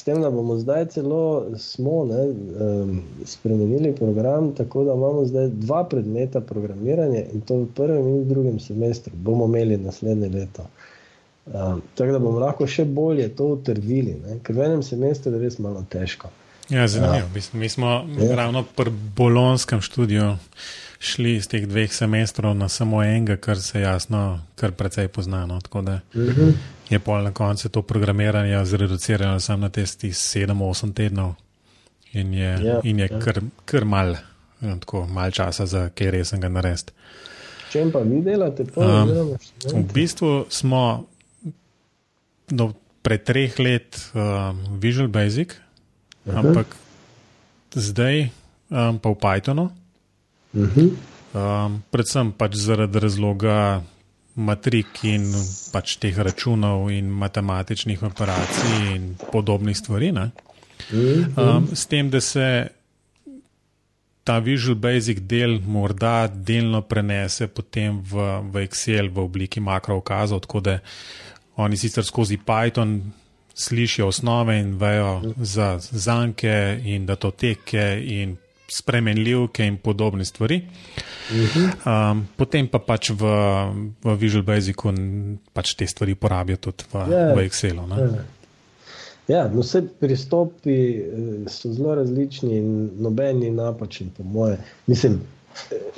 [0.00, 5.48] S tem, da bomo zdaj celo smo, ne, um, spremenili program, tako da imamo zdaj
[5.48, 10.64] dva predmeta programiranja in to v prvem in v drugem semestru bomo imeli naslednje leto.
[11.46, 15.42] Um, tako da bomo lahko še bolje to utrdili, ne, ker v enem semestru je
[15.44, 16.32] res malo težko.
[16.70, 17.28] Ja, zanimivo.
[17.36, 17.60] Ja.
[17.60, 18.34] Mi smo ja.
[18.40, 20.32] ravno pri bolonskem študiju
[21.00, 25.60] šli iz teh dveh semestrov na samo enega, kar se jasno, kar precej poznano.
[25.60, 26.40] Tako da uh mhm.
[26.40, 26.52] -huh.
[26.90, 31.34] je pol na koncu to programiranje zreducirano samo na testi 7-8 tednov
[32.12, 33.20] in je, ja, in je ja.
[33.20, 34.14] kar, kar mal,
[34.80, 36.92] tako mal časa za kaj resnega narediti.
[37.70, 41.06] Če pa vi delate, pa um, v bistvu smo
[42.48, 42.72] do
[43.02, 45.54] pred treh let um, Visual Basic.
[46.26, 46.76] Ampak
[47.74, 48.28] zdaj
[48.68, 49.70] um, pa v Pythonu.
[50.52, 50.90] Uh -huh.
[51.34, 53.82] um, predvsem pač zaradi razloga
[54.34, 55.26] matrik in
[55.72, 60.12] pač teh računov in matematičnih operacij in podobnih stvari.
[61.36, 62.68] Um, s tem, da se
[64.24, 70.60] ta Visual Basic del morda delno prenese potem v, v Excel v obliki makrookazov, tako
[70.60, 70.78] da
[71.56, 73.00] oni sicer skozi Python
[73.54, 78.36] slišijo osnove in vejo za zanke in datoteke in
[78.70, 80.62] spremenljivke in podobne stvari.
[81.30, 83.30] Um, potem pa pač v,
[84.02, 84.92] v Visual Basicu
[85.54, 87.30] pač te stvari porabijo tudi v, yeah.
[87.30, 87.34] Ja.
[87.34, 87.86] v Excelu.
[87.86, 87.98] Ne?
[87.98, 88.22] Ja,
[89.30, 91.04] ja no, vse pristopi eh,
[91.50, 94.58] so zelo različni in nobeni napačni, po moje.
[94.90, 95.20] Mislim,
[95.70, 95.90] eh,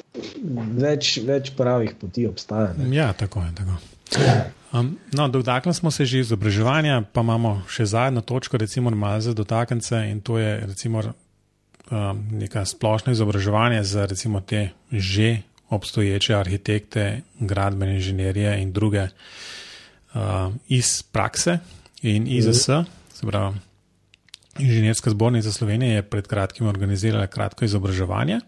[0.77, 2.75] več, več pravih poti obstaja.
[2.77, 2.93] Ne?
[2.97, 3.55] Ja, tako je.
[3.63, 3.81] Tako.
[4.73, 9.33] Um, no, dotaknili smo se že izobraževanja, pa imamo še zadnjo točko, recimo, malo za
[9.37, 11.03] dotaknjence in to je recimo
[11.93, 15.39] um, neka splošna izobraževanja za recimo te že
[15.71, 20.21] obstoječe arhitekte, gradbene inženirije in druge uh,
[20.69, 21.59] iz prakse
[22.03, 22.65] in IZS,
[23.13, 23.57] se pravi.
[24.59, 28.41] Inženirska zbornica Slovenije je pred kratkim organizirala kratko izobraževanje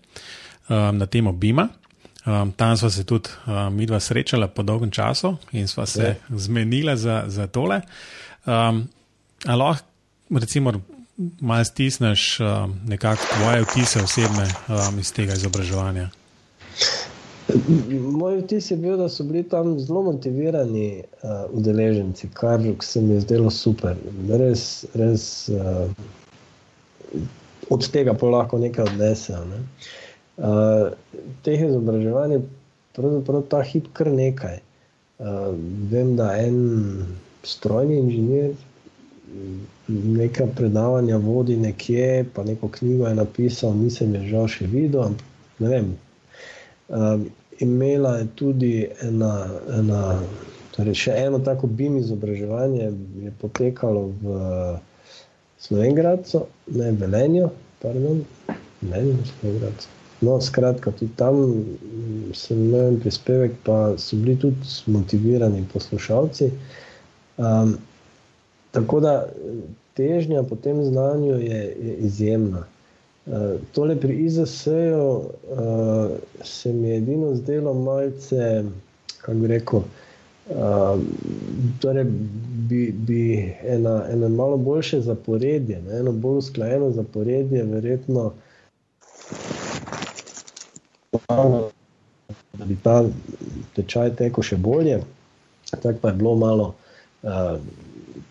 [0.68, 1.68] um, na temo BIMA.
[2.26, 6.02] Um, tam smo se tudi um, mi dva srečala po dolgem času in smo se
[6.02, 6.36] ja.
[6.36, 7.80] zmenila za, za tole.
[8.46, 8.88] Um,
[9.44, 9.86] lahko,
[10.30, 10.72] recimo,
[11.40, 16.08] malo stisneš um, nekako tvoje vtise osebne um, iz tega izobraževanja?
[18.00, 23.14] Moj vtis je bil, da so bili tam zelo motivirani uh, udeleženci, kar se mi
[23.14, 23.96] je zdelo super.
[24.28, 25.90] Res, res uh,
[27.70, 29.44] od tega pa lahko nekaj odnesejo.
[29.44, 29.60] Ne?
[30.36, 30.92] Uh,
[31.44, 32.42] teh izobraževanj je
[32.96, 34.58] pravzaprav ta hip kar nekaj.
[35.18, 35.52] Uh,
[35.92, 37.06] vem, da en
[37.44, 38.54] strojni inženir
[39.88, 45.02] nekaj predavanja vodi nekje, pa neko knjigo je napisal, nisem je žal še videl.
[45.10, 45.26] Ampak
[45.58, 45.88] ne vem.
[46.88, 47.24] Uh,
[47.58, 48.72] imela je tudi
[49.02, 50.02] ena, ena,
[50.76, 52.92] torej še eno tako BIM izobraževanje,
[53.24, 54.38] je potekalo v
[55.58, 56.02] Slovenki,
[56.74, 57.50] ne v Velenju,
[57.82, 58.24] pardon,
[58.82, 59.92] ne v Slovenki.
[60.24, 64.56] No, skratka, tudi tam mm, sem imel prispevek, pa so bili tudi
[64.86, 66.50] motivirani poslušalci.
[67.36, 67.74] Um,
[68.74, 69.26] tako da
[69.94, 72.64] težnja po tem znanju je, je izjemna.
[73.26, 75.24] Uh, tole pri IZS-ju uh,
[76.44, 78.64] se mi je edino zdelo malce,
[79.20, 81.00] kako bi rekel, uh,
[81.80, 82.04] torej
[82.68, 88.32] bi, bi ena, ena malo boljše zaporedje, ne, eno bolj usklajeno zaporedje, verjetno
[92.52, 93.04] da bi ta
[93.74, 95.00] tečaj tekel še bolje.
[95.70, 96.74] Tako pa je bilo malo
[97.22, 97.56] uh,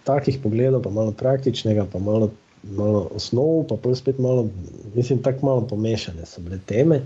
[0.04, 2.32] takih pogledov, pa malo praktičnega, pa malo,
[2.64, 4.48] malo osnov, pa pa spet malo,
[4.96, 7.02] mislim, tako malo pomešane so bile teme.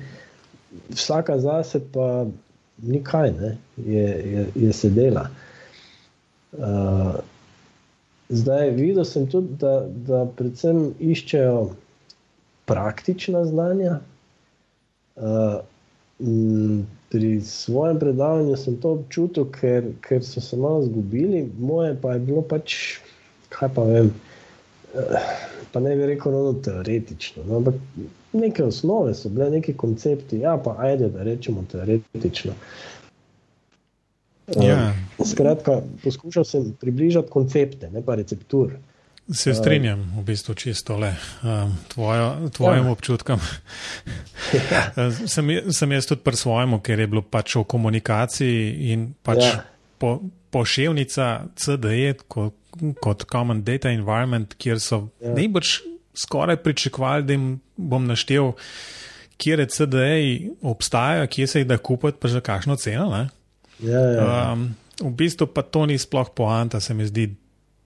[0.90, 2.26] Vsaka zase pa
[2.84, 5.28] ni kaj, ne, je, je, je sedela.
[6.52, 7.16] Uh,
[8.30, 11.72] zdaj, videl sem tudi, da, da predvsem iščejo
[12.66, 14.00] praktična znanja.
[15.16, 15.58] Uh,
[17.10, 22.20] pri svojem predavanju sem to občutil, ker, ker so se malo zgubili, moje pa je
[22.20, 22.98] bilo pač,
[23.50, 24.12] kaj pa vem,
[24.94, 25.32] uh,
[25.72, 27.46] pa ne bi rekel, no, teoretično.
[27.48, 27.80] No, ampak
[28.34, 32.54] neke osnove so bile, neki koncepti, ja, pa ajde, da rečemo teoretično.
[34.64, 34.94] Ja.
[35.26, 38.78] Skratka, poskušal sem približati koncepte, ne pa receptur.
[39.34, 41.12] Se strinjam, v bistvu čisto le
[41.88, 42.92] tvojo, tvojim ja.
[42.92, 43.40] občutkom.
[44.72, 45.12] ja.
[45.34, 49.66] sem, sem jaz tudi pri svojemu, ker je bilo pač o komunikaciji in pač ja.
[50.00, 52.56] po, poševnica CDE kot,
[53.04, 55.36] kot Common Data Environment, kjer so ja.
[55.36, 55.76] najbrž
[56.18, 58.54] skoraj pričakovali, da jim bom naštel,
[59.38, 63.28] kje CDE obstajajo, kje se jih da kupiti, pa za kakšno ceno.
[63.84, 64.54] Ja, ja.
[64.54, 64.72] Um,
[65.04, 67.28] v bistvu pa to ni sploh poanta, se mi zdi,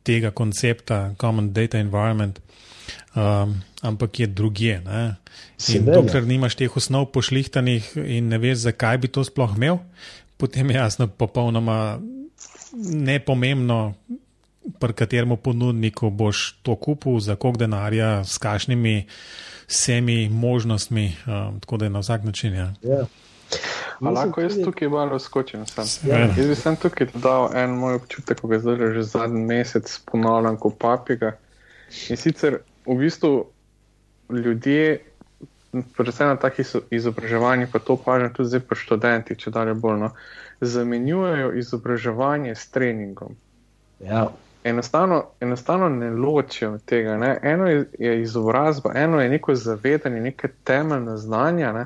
[0.04, 2.40] tega koncepta Common Data Environment,
[3.16, 4.82] um, ampak je drugje.
[5.86, 9.82] Dokler nimaš teh osnov pošlihtanih in ne veš, zakaj bi to sploh imel,
[10.38, 12.00] potem je jasno popolnoma
[12.74, 13.94] nepomembno.
[14.78, 19.08] Pri katerem ponudniku boš to kupil, za koliko denarja, s kakšnimi
[19.66, 22.54] vsemi možnostmi, um, tako da je na vsak način.
[22.54, 22.74] Ja.
[22.84, 23.10] Yeah.
[24.02, 25.66] Lahko jaz tukaj malo skočim.
[26.04, 26.18] Ja.
[26.38, 30.58] Jaz bi sem tukaj dal en moj občutek, ko ga zdaj že zadnji mesec ponavljam
[30.58, 31.36] kot papiga.
[32.10, 33.46] In sicer v bistvu
[34.30, 35.00] ljudje,
[35.98, 40.12] predvsem na takih izobraževanjih, pa to pažem tudi zdaj pa študenti, če dalje bolj, no,
[40.62, 43.36] zamenjujejo izobraževanje s treningom.
[44.00, 44.30] Ja.
[44.64, 47.18] Enostavno, enostavno ne ločijo tega.
[47.18, 47.38] Ne.
[47.42, 51.74] Eno je, je izobrazba, eno je neko zavedanje, neke temeljne znanja.
[51.74, 51.86] Ne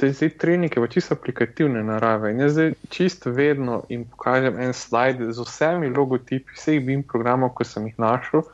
[0.00, 2.30] te zdaj trenike pa čisto aplikativne narave.
[2.32, 7.52] In jaz zdaj čisto vedno jim pokažem en slide z vsemi logotipi vseh BIM programov,
[7.58, 8.46] ki sem jih našel.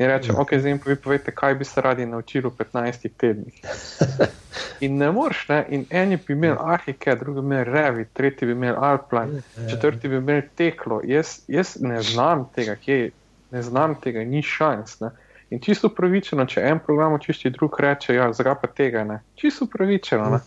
[0.00, 3.62] In rečem, ok, zdaj pa vi povete, kaj bi se radi naučili v 15 tednih.
[4.84, 5.64] In ne moreš, ne?
[5.68, 10.16] in eni bi imeli Arhike, drugi bi imeli Revit, tretji bi imeli Alpline, četrti bi
[10.16, 11.00] imeli Teklo.
[11.04, 13.10] Jaz, jaz ne znam tega, kje,
[13.50, 15.00] ne znam tega, ni šans.
[15.00, 15.10] Ne?
[15.50, 19.18] In čisto upravičeno, če en program očišči, drug reče, ja, zakaj pa tega ne.
[19.34, 20.28] Čisto upravičeno.
[20.30, 20.40] Ne?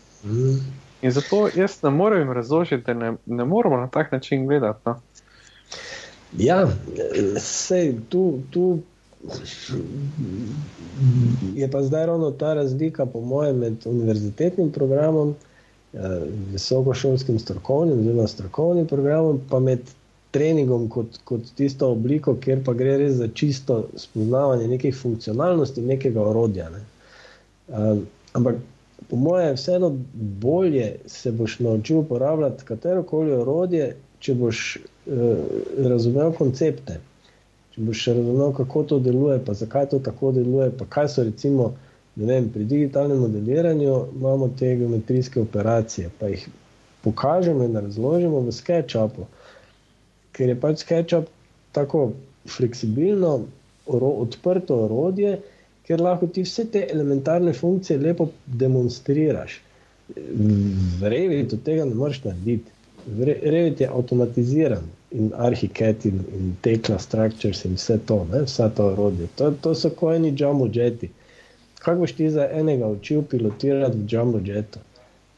[1.04, 4.80] In zato jaz ne morem razložiti, da ne, ne moramo na tak način gledati.
[4.86, 4.96] No?
[6.38, 6.68] Ja,
[7.38, 8.40] sej tu.
[8.50, 8.78] tu...
[11.54, 15.34] Je pa zdaj ravno ta razlika, po mojem, med univerzitetnim programom,
[15.92, 15.98] eh,
[16.52, 19.80] visokošolskim strokovnim, oziroma strokovnim programom, pa med
[20.34, 26.22] treningom kot, kot tisto obliko, kjer pa gre res za čisto spoznavanje nekih funkcionalnosti, nekega
[26.22, 26.68] orodja.
[26.74, 26.82] Ne.
[27.68, 28.02] Uh,
[28.34, 28.58] ampak
[29.08, 29.92] po mojem, vseeno
[30.42, 35.22] bolje se boš naučil uporabljati katero koli orodje, če boš uh,
[35.86, 36.98] razumel koncepte.
[37.74, 41.72] Če boš razumel, kako to deluje, pa zakaj to tako deluje, pa kaj so recimo
[42.16, 46.48] vem, pri digitalnem modeliranju, imamo te geometrijske operacije, pa jih
[47.02, 49.26] pokažemo in razložimo v SketchUpu,
[50.34, 51.28] ker je pač SketchUp
[51.72, 52.12] tako
[52.50, 53.34] fleksibilno,
[53.86, 55.38] oro, odprto orodje,
[55.86, 59.58] ker lahko ti vse te elementarne funkcije lepo demonstriraš.
[60.16, 62.70] V Revitu tega ne moreš narediti.
[63.18, 68.44] Revit je avtomatiziran in arhiket in, in tekla structures in vse to, ne?
[68.48, 69.28] vsa ta orodja.
[69.36, 71.10] To, to so kojeni jumbo jeti.
[71.78, 74.80] Kako boš ti za enega učil pilotirati v jumbo jetu?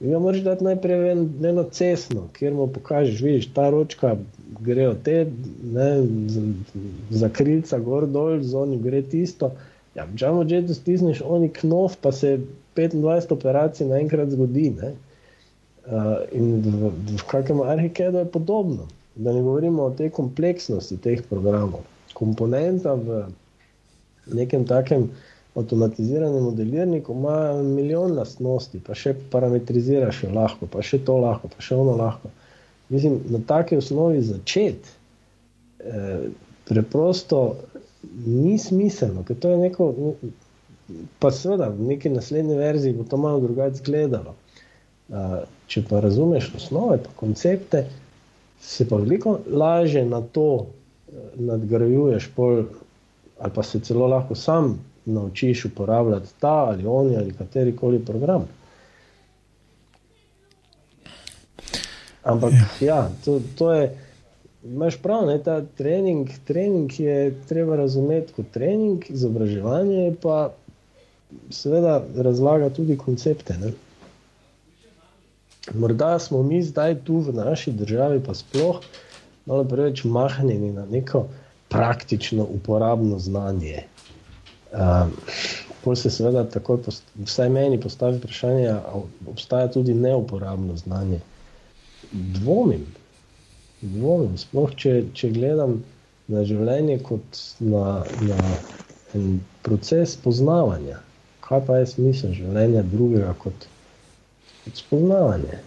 [0.01, 1.11] In ga moraš dati najprej
[1.49, 4.17] eno cestno, kjer mu pokažeš, vidiš, ta ročka
[4.61, 5.27] gre od te,
[5.73, 5.89] ne,
[6.29, 6.43] za,
[7.11, 9.55] za krilca gor dol, z onim gre tisto.
[9.95, 12.39] Ja, v Džamu Jetu stisneš oni knof, pa se
[12.77, 14.75] 25 operacij naenkrat zgodi.
[14.77, 18.89] Uh, in v, v kakem arhikedu je podobno.
[19.15, 21.87] Da ne govorimo o tej kompleksnosti teh programov.
[22.13, 23.25] Komponenta v
[24.27, 25.09] nekem takem
[25.57, 31.65] avtomatiziranem modelirniku ima milijon lastnosti, pa še parametriziraš jo lahko, pa še to lahko, pa
[31.65, 32.31] še ono lahko.
[32.93, 34.93] Mislim, na taki osnovi začeti.
[35.81, 36.29] Eh,
[36.67, 37.57] preprosto
[38.27, 39.87] ni smiselno, ker to je neko,
[41.23, 44.35] pa seveda v neki naslednji verziji bo to malo drugače izgledalo.
[45.71, 47.85] Če pa razumeš osnove, pa koncepte,
[48.61, 50.67] se pa veliko lažje na to
[51.39, 52.65] nadgrajuješ, pol,
[53.39, 54.75] ali pa se celo lahko sam
[55.07, 58.49] naučiš uporabljati ta ali oni ali kateri koli program.
[62.23, 63.99] Ampak ja, ja to, to je
[64.65, 70.53] imaš prav, ne, ta trening, trening je treba razumeti kot trening, izobraževanje pa
[71.51, 73.55] seveda razlaga tudi koncepte.
[73.61, 73.73] Ne.
[75.75, 78.81] Morda smo mi zdaj tu v naši državi, pa sploh
[79.47, 81.27] malo preveč mahnjeni na neko
[81.69, 83.83] praktično uporabno znanje.
[84.73, 85.13] Um,
[85.85, 86.81] pol se seveda tako,
[87.15, 91.21] vsaj meni postavi vprašanje, ali obstaja tudi neuporabno znanje.
[92.13, 92.87] Dvomim,
[93.81, 94.39] dvomim.
[94.39, 95.79] sploh če, če gledam
[96.27, 98.39] na življenje kot na, na
[99.15, 100.99] en proces poznavanja.
[101.47, 103.69] Kaj pa je smisel življenja drugega kot,
[104.65, 105.61] kot spoznavanje?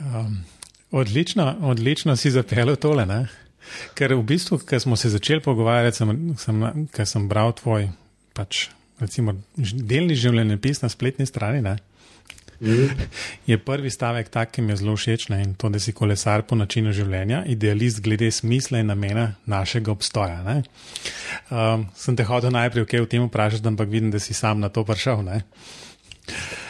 [0.00, 0.44] Um,
[0.92, 3.06] odlično, odlično si zapeljal tole.
[3.08, 3.24] Ne?
[3.98, 6.64] Ker v bistvu, ko smo se začeli pogovarjati, sem, sem,
[7.04, 7.90] sem bral tvoj
[8.36, 8.68] pač,
[9.00, 11.62] recimo, delni življenjepis na spletni strani.
[11.64, 11.76] Ne?
[13.46, 16.56] Je prvi stavek tak, ki mi je zelo všeč in to, da si kolesar po
[16.56, 20.40] načinu življenja, idealist glede smisla in namena našega obstoja.
[21.50, 24.72] Um, sem te hotel najprej okay, v tem vprašati, ampak vidim, da si sam na
[24.72, 25.24] to prišel.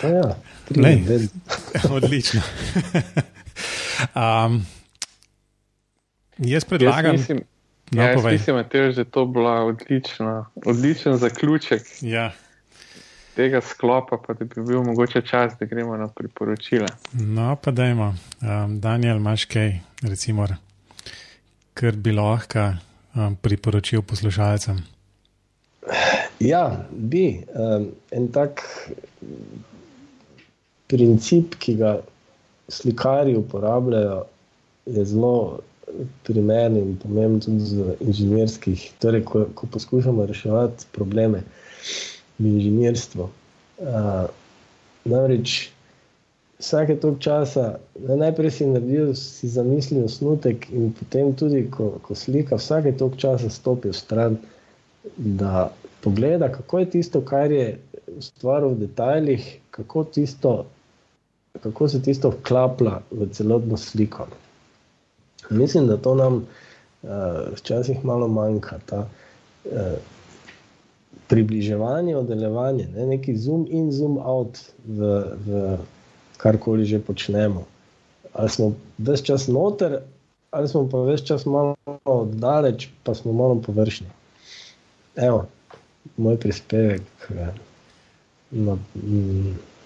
[0.03, 0.35] Ja,
[0.77, 1.29] Lej,
[1.97, 2.43] odlično.
[4.15, 4.65] um,
[6.39, 7.15] jaz predlagam.
[7.15, 7.41] Jaz mislim,
[7.91, 11.83] no, ja, jaz mislim Matej, da je to bila odlična, odličen zaključek.
[12.01, 12.33] Ja
[13.37, 16.89] tega sklopa, pa da bi bil mogoče čas, da gremo na priporočila.
[17.13, 18.15] No, pa dajmo.
[18.41, 20.47] Um, Daniel, imaš kaj, recimo,
[21.75, 22.71] kar bi lahko
[23.15, 24.81] um, priporočil poslušalcem?
[26.41, 27.43] Ja, bi.
[27.55, 28.65] Um, en tak
[30.87, 31.99] princip, ki ga
[32.69, 34.25] slikari uporabljajo,
[34.87, 35.61] je zelo
[36.23, 38.91] primeren in pomemben tudi z inženirskih.
[38.99, 41.43] Torej, ko, ko poskušamo reševati probleme
[42.39, 43.29] v inženirstvu.
[43.77, 44.27] Uh,
[45.05, 45.71] namreč
[46.59, 52.57] vsake toliko časa, najprej si naredil, si zamislil osnutek, in potem tudi, ko, ko slika,
[52.57, 54.39] vsake toliko časa stopi v stran,
[55.17, 55.69] da
[56.01, 57.77] pogleda, kako je tisto, kar je
[58.17, 60.57] ustvaril v detajlih, kako, tisto,
[61.61, 64.27] kako se tisto vklapla v celotno sliko.
[65.51, 67.11] Mislim, da to nam uh,
[67.55, 68.79] včasih malo manjka.
[68.87, 69.07] Ta,
[69.65, 69.99] uh,
[71.29, 73.07] približevanje, oddaljevanje, ne?
[73.07, 75.79] neki zoom in zoom out v, v
[76.37, 77.65] karkoli že počnemo.
[78.33, 80.01] Ali smo več čas noter,
[80.51, 81.75] ali smo pa več čas malo
[82.05, 84.09] oddaleč, pa smo malo površni.
[85.17, 85.47] Evo,
[86.17, 87.31] moj prispevek
[88.51, 88.77] na,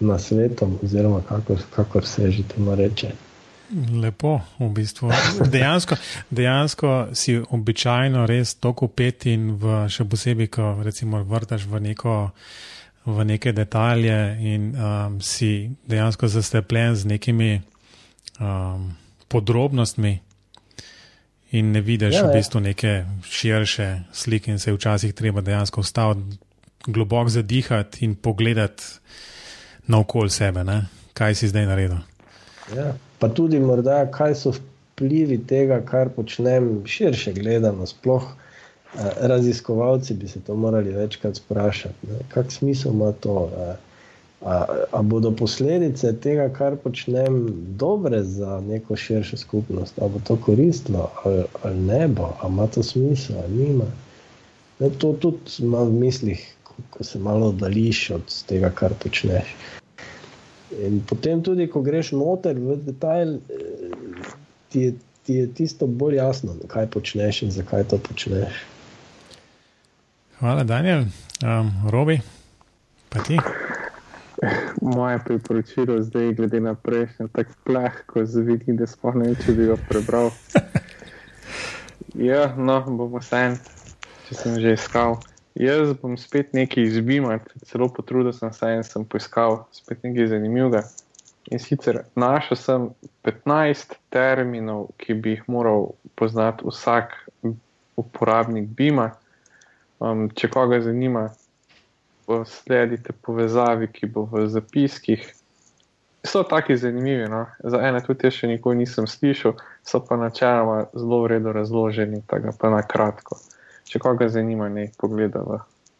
[0.00, 3.14] na svetom, oziroma kakor, kakor se že temu reče.
[3.70, 5.10] Lepo, v bistvu.
[5.46, 5.96] Dejansko,
[6.30, 12.16] dejansko si običajno res tako upet in v, še posebej, ko recimo vrtaš v, neko,
[13.06, 17.52] v neke detalje in um, si dejansko zastepljen z nekimi
[18.40, 18.90] um,
[19.30, 20.18] podrobnostmi
[21.54, 26.38] in ne vidiš ja, v bistvu neke širše slike in se včasih treba dejansko ustaviti,
[26.86, 28.82] globoko zadihati in pogledati
[29.86, 30.86] na okol sebe, ne?
[31.14, 32.09] kaj si zdaj naredil.
[32.76, 37.86] Ja pa tudi morda, kaj so vplivi tega, kar počnem širše gledano.
[37.86, 43.50] Sploh eh, raziskovalci bi se to morali večkrat sprašati, kakšen smisel ima to.
[43.58, 43.76] Eh,
[44.40, 47.42] a, a bodo posledice tega, kar počnem,
[47.76, 52.66] dobre za neko širšo skupnost, ali bo to koristilo, ali, ali ne bo, ali ima
[52.66, 53.84] to smisel, ali nima.
[54.78, 59.52] Ne, to tudi imam v mislih, ko, ko se malo oddališ od tega, kar počneš.
[60.78, 64.28] In potem, tudi ko greš noter v detajl, eh,
[64.70, 64.92] ti je,
[65.26, 68.62] ti je tisto bolj jasno, kaj počneš in zakaj to počneš.
[70.38, 71.10] Hvala, Daniel.
[71.44, 72.20] Um, Robi,
[73.08, 73.38] pa ti.
[74.80, 80.30] Moje priporočilo zdaj, glede na prejšnjo, tako plehko zvidim, da spomnim, če bi ga prebral.
[82.18, 83.54] Ja, no, bomo sen,
[84.26, 85.20] če sem že iskal.
[85.54, 90.84] Jaz bom spet nekaj izbimal, celo potrudil sem se in sem poiskal spet nekaj zanimivega.
[91.50, 92.86] In sicer našel sem
[93.26, 97.16] 15 terminov, ki bi jih moral poznati vsak
[97.98, 99.10] uporabnik Bima.
[100.00, 101.26] Um, če koga zanima,
[102.46, 105.26] sledite povezavi, ki bo v zapiskih.
[106.24, 107.46] So taki zanimivi, no?
[107.64, 112.70] za ene tudi še nikoli nisem slišal, so pa načeloma zelo vredno razloženi, tako pa
[112.70, 113.40] na kratko
[113.90, 115.42] če koga zanima, ne pogleda.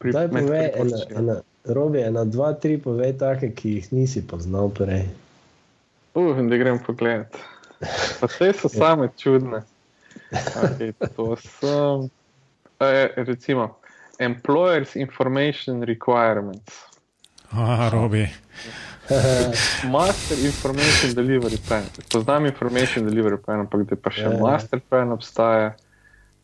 [0.00, 1.34] Zdaj pa ve, ena, ena,
[1.76, 5.08] robi, ena, dva, tri, povej take, ki jih nisi poznal prej.
[6.14, 7.36] Uf, da grem pogledat.
[8.20, 9.64] Pa vse so same čudne.
[10.30, 12.08] Okay, to so,
[12.80, 13.76] eh, recimo,
[14.18, 16.86] employers information requirements.
[17.52, 18.28] Ah, robi.
[19.90, 21.84] master information delivery plan.
[22.12, 24.36] Poznam information delivery plan, ampak da pa še yeah.
[24.38, 24.42] Ja.
[24.46, 25.74] master plan obstaja.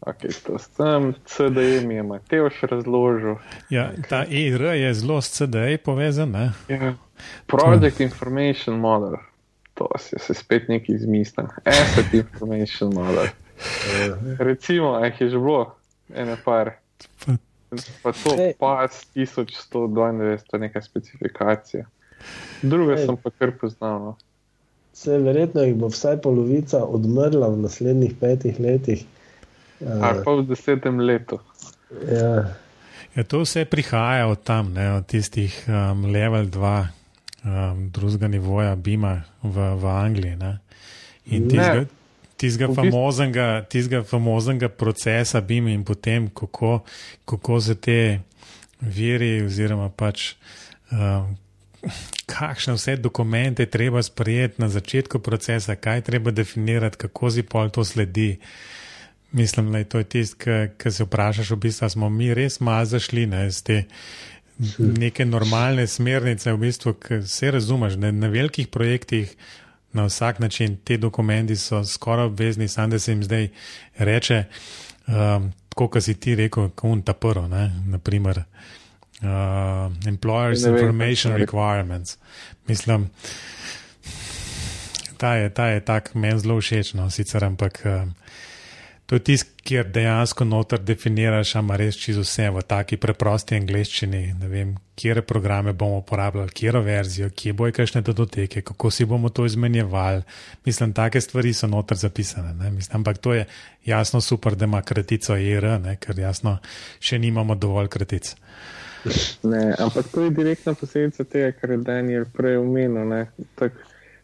[0.07, 3.41] Okay, to sem CDM, je Mateo še razložil.
[3.75, 6.37] Ja, ta ER je zelo s CDM povezan.
[6.71, 6.93] Ja.
[7.51, 8.05] Project to.
[8.07, 9.19] Information Model,
[9.75, 11.51] to si se spet nekaj izmislil.
[11.67, 13.35] Asset Information Model.
[14.39, 15.75] Recimo, jih je že bilo,
[16.15, 16.77] ene par.
[18.03, 18.55] Pa to Ej.
[18.63, 21.85] pas 1192, to je neka specifikacija.
[22.63, 23.07] Druge Ej.
[23.07, 23.99] sem pa kar poznal.
[23.99, 24.13] No.
[24.95, 29.03] Se verjetno jih bo vsaj polovica odmrla v naslednjih petih letih.
[29.81, 31.41] Ali Uh, pa v desetem letu.
[32.09, 32.57] ja.
[33.17, 36.87] Ja, to vse prihaja od tam, ne, od tistih um, level 2,
[37.45, 40.37] um, drugega nivoja, Bima v, v Angliji.
[40.37, 40.59] Ne.
[41.33, 41.87] In tistega,
[42.37, 46.85] tistega, famoznega, tistega famoznega procesa Bima in potem, kako,
[47.25, 48.21] kako se te
[48.81, 50.35] viri, oziroma pač.
[50.93, 51.37] Um,
[52.27, 57.47] Kakšne vse dokumente je treba sprejeti na začetku procesa, kaj je treba definirati, kako si
[57.47, 58.41] pol to sledi.
[59.37, 63.27] Mislim, da je to tisto, ki se vprašaš, v bistvu smo mi res malo zašli
[63.29, 63.83] ne, z te
[64.79, 69.37] neke normalne smernice, v bistvu, ki se razumeš, ne, na velikih projektih.
[69.93, 73.49] Na vsak način ti dokumenti so skoraj obvezni, samo da se jim zdaj
[73.99, 74.45] reče,
[75.07, 77.49] um, kot si ti rekel, kot ta prvo,
[77.87, 79.27] naprimer uh,
[80.07, 81.47] Employers Ne vem, Information je.
[81.47, 82.17] Requirements.
[82.69, 83.09] Mislim,
[85.17, 88.15] ta je, ta je tak meni zelo všeč, no, sicer, ampak um,
[89.07, 94.21] to je tisto, kjer dejansko noter definiraš, ama res čisto vse v taki preprosti angleščini.
[94.39, 99.29] Ne vem, kje programe bomo uporabljali, kje verzijo, kje bojo kakšne datoteke, kako si bomo
[99.29, 100.23] to izmenjevali.
[100.65, 102.55] Mislim, take stvari so noter zapisane.
[102.55, 103.47] ne, Mislim, ampak to je
[103.85, 106.59] jasno super, da ima kratico ER, ne, ker jasno
[107.01, 108.35] še nimamo dovolj kratic.
[109.43, 113.27] Ne, ampak to je direktna posledica tega, kar je Daniel prej omenil.
[113.55, 113.73] Tak,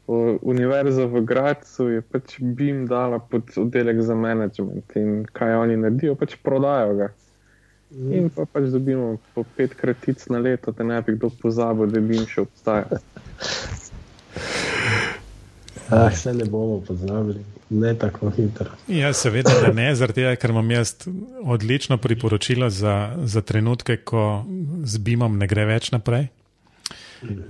[0.07, 6.15] Univerza v Gracu je pač BIM dala pod oddelek za management in kaj oni naredijo,
[6.19, 7.09] pač prodajo ga.
[7.93, 12.01] In pa pač dobimo po pet kratic na leto, da ne bi kdo pozabil, da
[12.01, 12.87] BIM še obstaja.
[15.95, 18.75] ah, se ne bomo pozabili, ne tako hitro.
[18.89, 20.97] Ja, seveda, da ne, zaradi tega, ker imam jaz
[21.45, 24.43] odlično priporočilo za, za trenutke, ko
[24.83, 26.33] z BIM-om ne gre več naprej.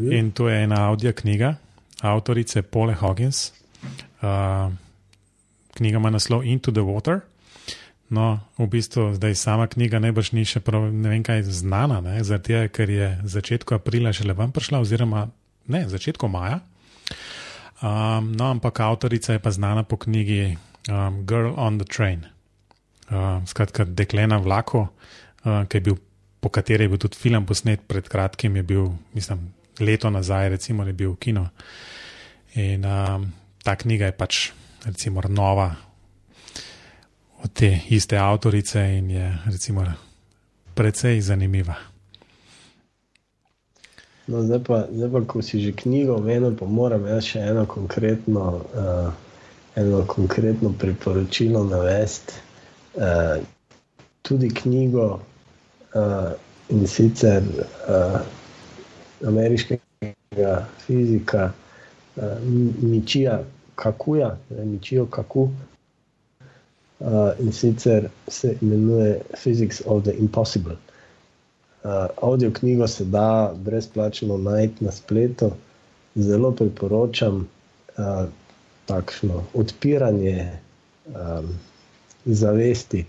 [0.04, 1.56] In to je ena audio knjiga
[2.02, 3.52] avtorice Pole Hoggins.
[4.22, 4.72] Uh,
[5.74, 7.20] knjiga ima naslov Into the Water.
[8.12, 12.18] No, v bistvu zdaj sama knjiga najbrž ni še prav, ne vem kaj znana, ne,
[12.20, 15.30] zaradi tega, ker je začetku aprila šele ven prišla, oziroma
[15.72, 16.60] ne, začetku maja.
[17.80, 20.58] Um, no, ampak avtorica je pa znana po knjigi
[20.92, 22.28] um, Girl on the Train.
[23.08, 24.84] Uh, skratka, dekle na vlaku,
[25.48, 25.96] uh, bil,
[26.44, 29.48] po kateri je bil tudi film posnet pred kratkim, je bil, mislim,
[29.80, 31.48] leto nazaj, recimo, je bil v kino.
[32.54, 33.32] In um,
[33.64, 34.50] ta knjiga je pač,
[34.84, 35.74] recimo, nova
[37.42, 39.84] od te iste avtorice in je, recimo,
[40.74, 41.74] precej zanimiva.
[44.26, 47.66] No, zdaj, pa, zdaj pa, ko si že knjigo omenil, pa moram jaz še eno
[47.66, 49.10] konkretno, uh,
[49.76, 52.38] eno konkretno priporočilo navesti.
[52.94, 53.42] Uh,
[54.22, 56.30] tudi knjigo uh,
[56.70, 58.20] in sicer uh,
[59.26, 61.52] ameriškega fizika
[62.16, 62.22] uh,
[62.82, 63.42] Mičija
[63.74, 65.50] Kakuja, ne, Mičijo Kaku.
[67.00, 70.76] Uh, in sicer se imenuje Physics of the Impossible.
[71.84, 71.90] Uh,
[72.22, 75.50] audio knjigo se da brezplačno najti na spletu,
[76.14, 77.36] zelo priporočam
[77.98, 78.24] uh,
[78.86, 80.50] takšno odpiranje
[81.06, 81.48] um,
[82.24, 83.04] zavesti.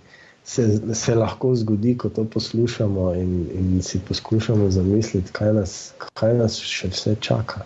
[0.45, 6.33] Se, se lahko zgodi, ko to poslušamo in, in si poskušamo zamisliti, kaj nas, kaj
[6.37, 7.63] nas še vse čaka.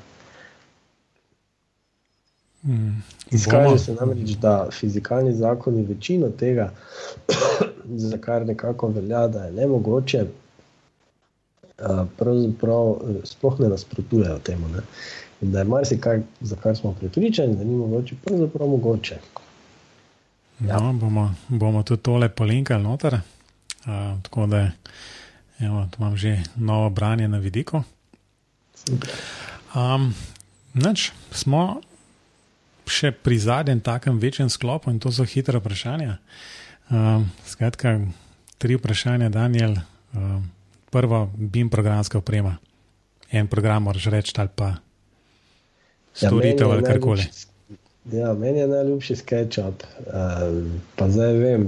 [2.63, 6.71] Mm, Izkaže se namreč, da fizikalni zakoni večino tega,
[8.09, 14.69] za kar nekako velja, da je nemogoče, uh, pravzaprav eh, sploh ne nasprotujejo temu.
[14.69, 14.81] Ne?
[15.41, 19.19] In da je marsikaj, za kar smo prepričani, da ni mogoče, pravzaprav mogoče.
[20.59, 20.79] Ja.
[20.79, 23.19] No, bomo, bomo tudi tole polinkali noter.
[23.85, 24.71] Uh, tako da
[25.59, 27.83] evo, imam že novo branje na vidiku.
[29.75, 30.13] Um,
[30.73, 31.81] nač, smo
[32.87, 36.17] še pri zadnjem takem večjem sklopu in to so hitre vprašanja.
[36.89, 37.99] Um, skratka,
[38.57, 39.75] tri vprašanja, Daniel.
[40.15, 40.49] Um,
[40.89, 42.57] prvo, BIM programska oprema.
[43.31, 44.77] En program, moraš reči, ali pa
[46.13, 47.21] storitev meni je ali karkoli.
[47.21, 47.56] najljubši-
[48.11, 49.83] Ja, meni je najljubši SketchUp.
[50.07, 50.13] Uh,
[50.95, 51.67] pa zdaj vem,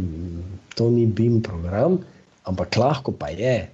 [0.76, 1.98] to ni BIM program,
[2.44, 3.68] ampak lahko pa je.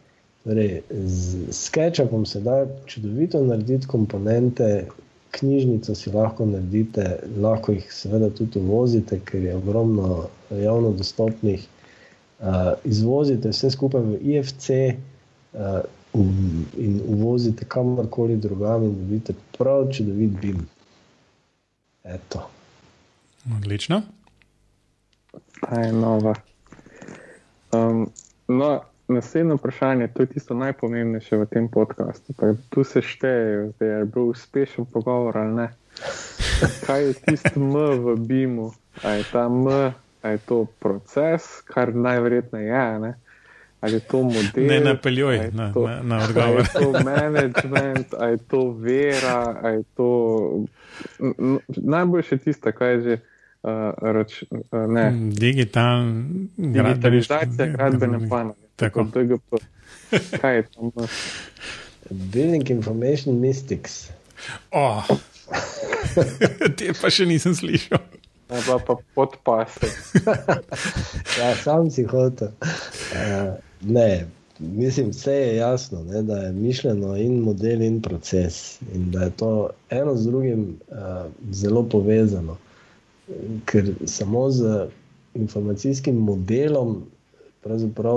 [0.44, 4.88] Torej, z SketchUpom se da čudovito narediti komponente,
[5.32, 11.68] knjižnico si lahko naredite, lahko jih seveda tudi uvozite, ker je ogromno javno dostopnih.
[12.40, 14.70] Uh, izvozite vse skupaj v IFC
[15.54, 15.86] uh,
[16.78, 20.66] in uvozite kamorkoli drugam in dobite prav čudovit BIM.
[22.04, 22.55] Eto.
[23.58, 24.02] Odlično.
[25.62, 26.34] Ta je nova.
[27.72, 28.10] Um,
[28.48, 32.34] no, naslednje vprašanje, to je tisto najpomembnejše v tem podkastu.
[32.70, 35.68] Tu se šteje, da je bil uspešen pogovor ali ne.
[36.86, 37.74] Kaj je tisto M
[38.06, 38.72] v BIM-u?
[39.04, 39.68] Je ta M,
[40.24, 43.00] je to proces, kar najverjetneje je.
[43.00, 43.14] Ne?
[43.82, 44.66] Ali je to model?
[44.66, 46.62] Ne napeljuj na, na, na odgovor.
[46.62, 50.10] Je to management, ali je to vera, ali je to.
[51.68, 53.18] Najboljše tisto, kaj je že.
[53.66, 56.22] Uh, rač, uh, Digitalna
[56.58, 58.60] digitalizacija gradbene panoge.
[58.76, 59.08] Tako.
[59.14, 59.58] DGP.
[60.42, 60.92] Kaj je to?
[62.10, 64.12] Building Information Mystics.
[64.72, 65.02] Oh.
[66.78, 68.04] Te pa še nisem slišal.
[68.52, 69.90] Ne, pa, pa podpase.
[71.40, 72.54] ja, sam si hotel.
[72.62, 74.28] Uh, ne,
[74.60, 78.78] mislim, vse je jasno, ne, da je mišljeno in model in proces.
[78.94, 82.58] In da je to eno z drugim uh, zelo povezano.
[83.66, 84.88] Ker samo z
[85.36, 87.04] informacijskim modelom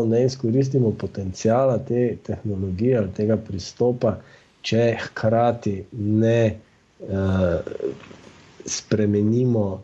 [0.06, 4.18] ne izkoristimo potencijala te tehnologije ali tega pristopa,
[4.62, 6.54] če hkrati ne
[7.00, 7.08] uh,
[8.66, 9.82] spremenimo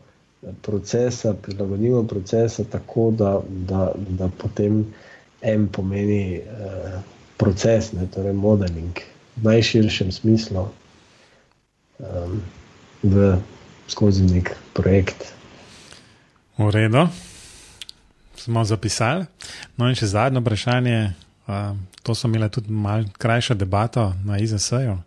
[0.61, 4.85] procesa, prilagodimo procesa tako, da, da, da potem
[5.41, 6.99] en pomeni uh,
[7.37, 9.01] proces, ne, torej modeling
[9.35, 10.67] v najširšem smislu
[11.99, 12.37] um,
[13.03, 13.33] v
[13.87, 15.31] skozi nek projekt.
[16.59, 17.07] V redu
[18.35, 19.25] smo zapisali.
[19.79, 20.99] No, in še zadnje vprašanje.
[21.45, 24.97] Uh, to so imeli tudi malo krajšo debato na IZS-ju.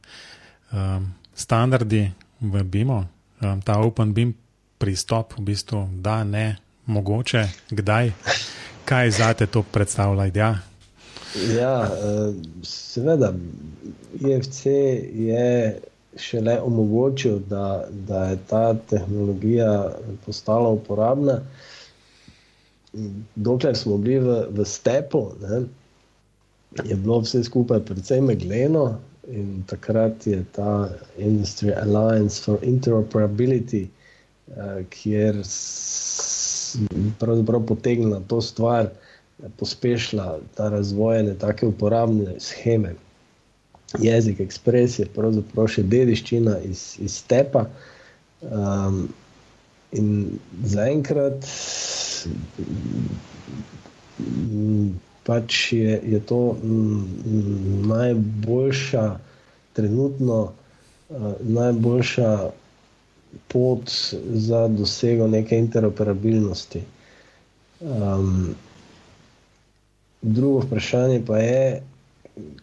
[0.72, 2.08] Um, standardi
[2.40, 3.04] v BIM-u,
[3.42, 4.34] um, ta Open BIM
[4.78, 8.12] pristop, v bistvu, da ne, mogoče, kdaj,
[8.88, 10.30] kaj za te to predstavlja?
[10.34, 10.50] Ja,
[11.54, 11.74] ja
[12.62, 13.32] seveda,
[14.20, 14.66] IFC
[15.14, 15.78] je
[16.18, 19.92] šele omogočil, da, da je ta tehnologija
[20.26, 21.40] postala uporabna
[23.34, 25.62] dokler smo bili v, v stepu, ne,
[26.84, 28.98] je bilo vse skupaj precej megleno.
[29.28, 30.88] In takrat je ta
[31.18, 33.88] Industry Alliance for Interoperability,
[34.48, 38.88] uh, kjer je pravzaprav potegnila to stvar,
[39.56, 42.94] pospešila ta razvoj ene tako uporabne scheme.
[43.96, 47.64] Jezik Express je pravzaprav še dediščina iz, iz stepa.
[48.44, 49.08] Um,
[49.96, 50.38] in
[50.68, 51.48] zaenkrat
[55.24, 56.40] pač je, je to
[57.88, 59.06] najboljša,
[59.72, 62.32] trenutno uh, najboljša
[63.48, 63.92] pot
[64.48, 66.84] za dosego neke interoperabilnosti.
[67.80, 68.54] Um,
[70.22, 71.82] drugo vprašanje pa je,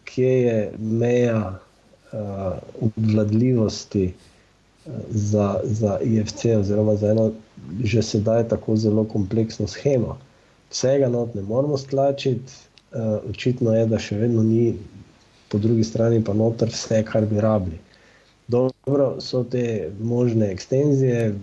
[0.04, 1.58] kje je meja
[2.12, 2.18] uh,
[2.80, 4.14] obvladljivosti
[5.10, 7.32] za, za IFC, oziroma za eno
[7.84, 10.18] že sedaj tako zelo kompleksno schemo.
[10.70, 12.52] Vsega not ne moramo stlačiti,
[12.92, 14.76] uh, očitno je, da še vedno ni,
[15.48, 17.78] po drugi strani pa noter vse, kar bi rabili.
[18.48, 21.34] Dobro, so te možne ekstenzije,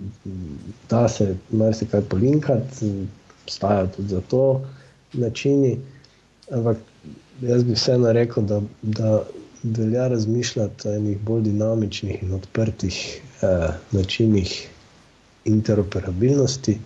[0.90, 2.92] da se marsikaj polinkati,
[3.44, 4.62] obstajajo tudi za to
[5.14, 5.78] načini,
[6.52, 6.78] ampak
[7.42, 9.24] jaz bi vseeno rekel, da, da
[9.64, 14.68] velja razmišljati o enih bolj dinamičnih in odprtih eh, načinih
[15.46, 16.78] interoperabilnosti,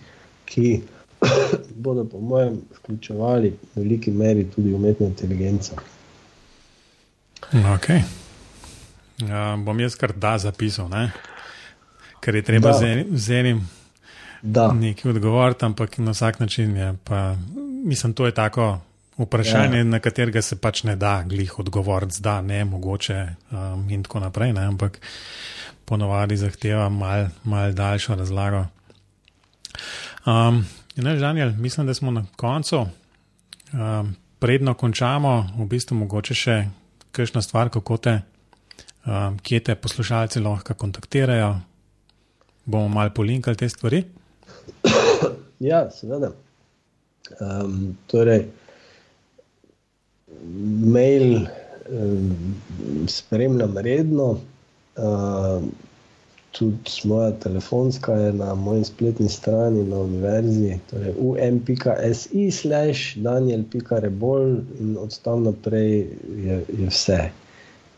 [0.44, 0.80] ki
[1.84, 5.74] bodo, po mojem, vključevali v veliki meri tudi umetno inteligenco.
[7.52, 8.02] Okay.
[9.18, 11.10] Ja, bom jaz kar da zapisal, ne?
[12.20, 12.94] ker je treba da.
[13.10, 13.68] z enim
[14.74, 16.94] nekaj odgovoriti, ampak na vsak način je.
[17.04, 17.36] Pa,
[17.84, 18.78] mislim, to je tako
[19.18, 19.84] vprašanje, ja.
[19.84, 23.18] na katerega se pač ne da glih odgovoriti, da ne mogoče
[23.50, 24.52] um, in tako naprej.
[24.52, 24.66] Ne?
[24.70, 25.00] Ampak
[25.84, 28.64] ponovadi zahteva mal, mal daljšo razlago.
[30.26, 30.64] Um,
[30.96, 32.86] ne, Žanjel, mislim, da smo na koncu.
[33.72, 36.58] Um, predno končamo, v bistvu mogoče še
[37.12, 38.20] kakšna stvar, kako te,
[39.06, 41.56] um, kje te poslušalci lahko kontaktirajo.
[42.64, 44.04] Bomo malo polinkali te stvari.
[45.58, 46.30] Ja, seveda.
[47.40, 48.44] Um, torej,
[50.94, 51.46] mail
[51.90, 52.36] um,
[53.08, 54.38] spremljam redno.
[54.96, 55.62] Uh,
[56.50, 64.96] tudi moja telefonska je na moji spletni strani na univerzi, torej um.si slash daniel.rebol in
[64.98, 66.06] od tam naprej
[66.36, 67.30] je, je vse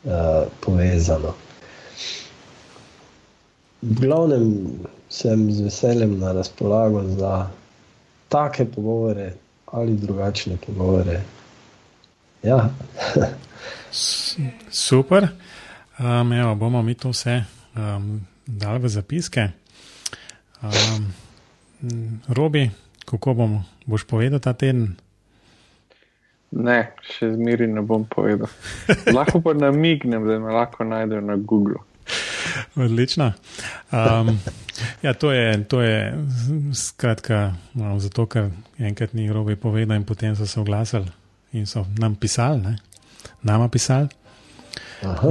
[0.04, 0.12] uh,
[0.60, 1.34] povezano.
[3.82, 4.68] V glavnem
[5.08, 7.48] sem z veseljem na razpolago za
[8.28, 9.32] take pogovore
[9.66, 11.20] ali drugačne pogovore.
[12.42, 12.70] Ja.
[14.70, 15.28] Super.
[15.98, 17.44] Um, evo, bomo mi to vse
[17.76, 19.50] um, dali v zapiske.
[20.62, 21.12] Um,
[22.28, 22.70] Robi,
[23.04, 24.96] kako bomo, boš povedal ta teden?
[26.50, 28.48] Ne, še zmeri ne bom povedal.
[29.12, 31.84] Lahko pa namignem, da me lahko najdejo na Google.
[32.74, 33.32] Odlično.
[33.92, 34.40] Um,
[35.04, 36.16] ja, to je, to je
[36.74, 38.50] skratka, no, zato ker
[38.80, 41.19] enkrat ni grobi povedal, in potem so se oglasili
[41.52, 42.78] in so nam pisali, ne?
[43.42, 44.08] nama pisali.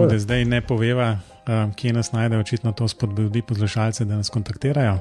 [0.10, 5.00] Da zdaj ne poveva, um, kje nas najde, očitno to spodbudi poslušalce, da nas kontaktirajo.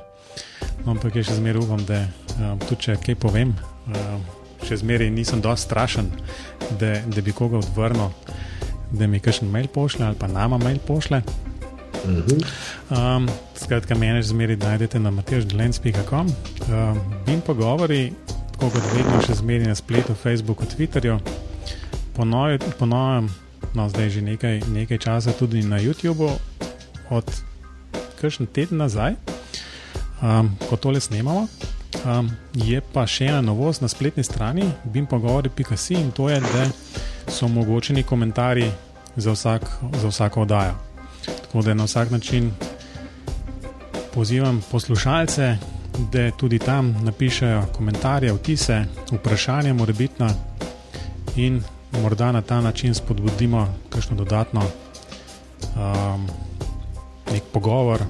[0.84, 3.54] No, ampak je še zmeraj upam, da um, tudi če kaj povem,
[3.88, 4.24] um,
[4.66, 6.10] še zmeraj nisem dovolj strašen,
[6.80, 8.12] da, da bi koga odvrnil,
[8.92, 11.22] da mi kakšen mail pošle ali pa nama mail pošle.
[12.08, 13.26] Um,
[13.58, 16.28] skratka, meni že zmeri najdete na mateždelens.com.
[16.68, 18.12] Um, Bim pogovori,
[18.58, 21.20] tako kot vedno, še zmeri na spletu, Facebooku, Twitterju,
[22.18, 23.28] ponovim,
[23.78, 26.26] no zdaj že nekaj, nekaj časa tudi na YouTubu,
[27.14, 27.30] od
[28.18, 29.14] kakšen teden nazaj,
[30.18, 31.46] um, ko tole snemamo.
[32.02, 36.66] Um, je pa še ena novost na spletni strani, bimpogovori.com in to je, da
[37.30, 38.72] so omogočeni komentarji
[39.14, 39.70] za, vsak,
[40.02, 40.74] za vsako oddajo.
[41.46, 42.50] Tako da na vsak način
[44.14, 45.77] pozivam poslušalce,
[46.12, 50.30] da tudi tam napišejo komentarje, vtise, vprašanja, morebitna
[51.36, 51.62] in
[51.92, 56.28] morda na ta način spodbudimo kakšno dodatno um,
[57.32, 58.02] nek pogovor,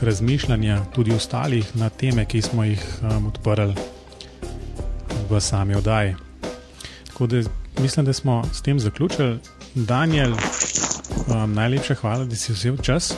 [0.00, 3.74] razmišljanje tudi ostalih na teme, ki smo jih um, odprli
[5.30, 6.14] v sami oddaji.
[7.06, 7.42] Tako da
[7.80, 9.38] mislim, da smo s tem zaključili.
[9.74, 10.34] Daniel,
[11.28, 13.14] Um, najlepša hvala, da si vzel čas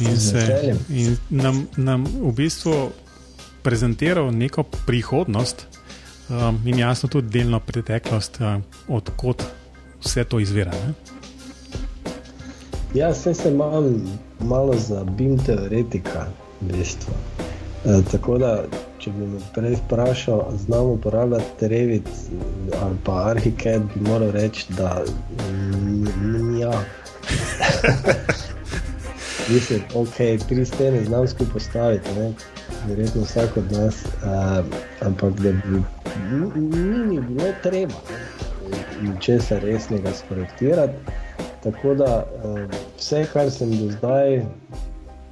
[0.00, 2.90] in, se, in nam, nam v bistvu
[3.62, 5.66] prezentiral neko prihodnost
[6.28, 9.42] um, in jasno tudi delno preteklost, um, odkot
[10.04, 10.70] vse to izvira.
[10.70, 10.94] Ne?
[12.94, 13.90] Ja, se se malo,
[14.40, 16.26] malo za BIM teoretika,
[16.60, 17.14] bistvu.
[17.84, 18.64] E, tako da,
[18.98, 22.08] če bi me prej vprašal, znamo uporabljati Revit
[22.82, 25.04] ali pa Arhicad, bi moral reči, da
[26.60, 26.72] ja.
[29.48, 32.32] Mislim, ok, tri stene znam skupaj postaviti, ne?
[32.88, 34.64] verjetno vsak od nas, uh,
[35.00, 35.82] ampak da bi
[36.56, 37.94] ni, ni bilo treba
[39.02, 40.92] ničesar resnega sprojektirati.
[41.62, 42.60] Tako da uh,
[42.98, 44.42] vse, kar sem do zdaj,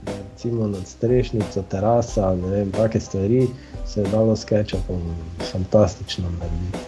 [0.06, 3.46] recimo nad strešnico, terasa, ne vem, take stvari,
[3.86, 4.82] se je dalo skečati
[5.52, 6.78] fantastično narediti.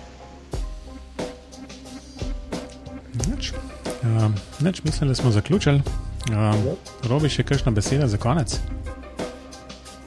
[4.02, 5.82] Um, neč, mislim, da smo zaključili.
[6.32, 6.74] Um,
[7.08, 8.58] Robi še kakšna beseda za konec?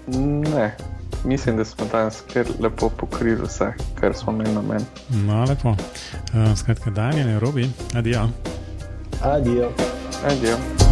[0.08, 0.76] Ne,
[1.24, 4.86] mislim, da smo danes kar lepo pokrili vse, kar smo imeli na meni.
[5.10, 5.70] No, lepo.
[5.70, 8.28] Uh, skratka, Daniel, Robi, adijo.
[9.24, 9.72] Adijo.
[10.28, 10.89] Adijo.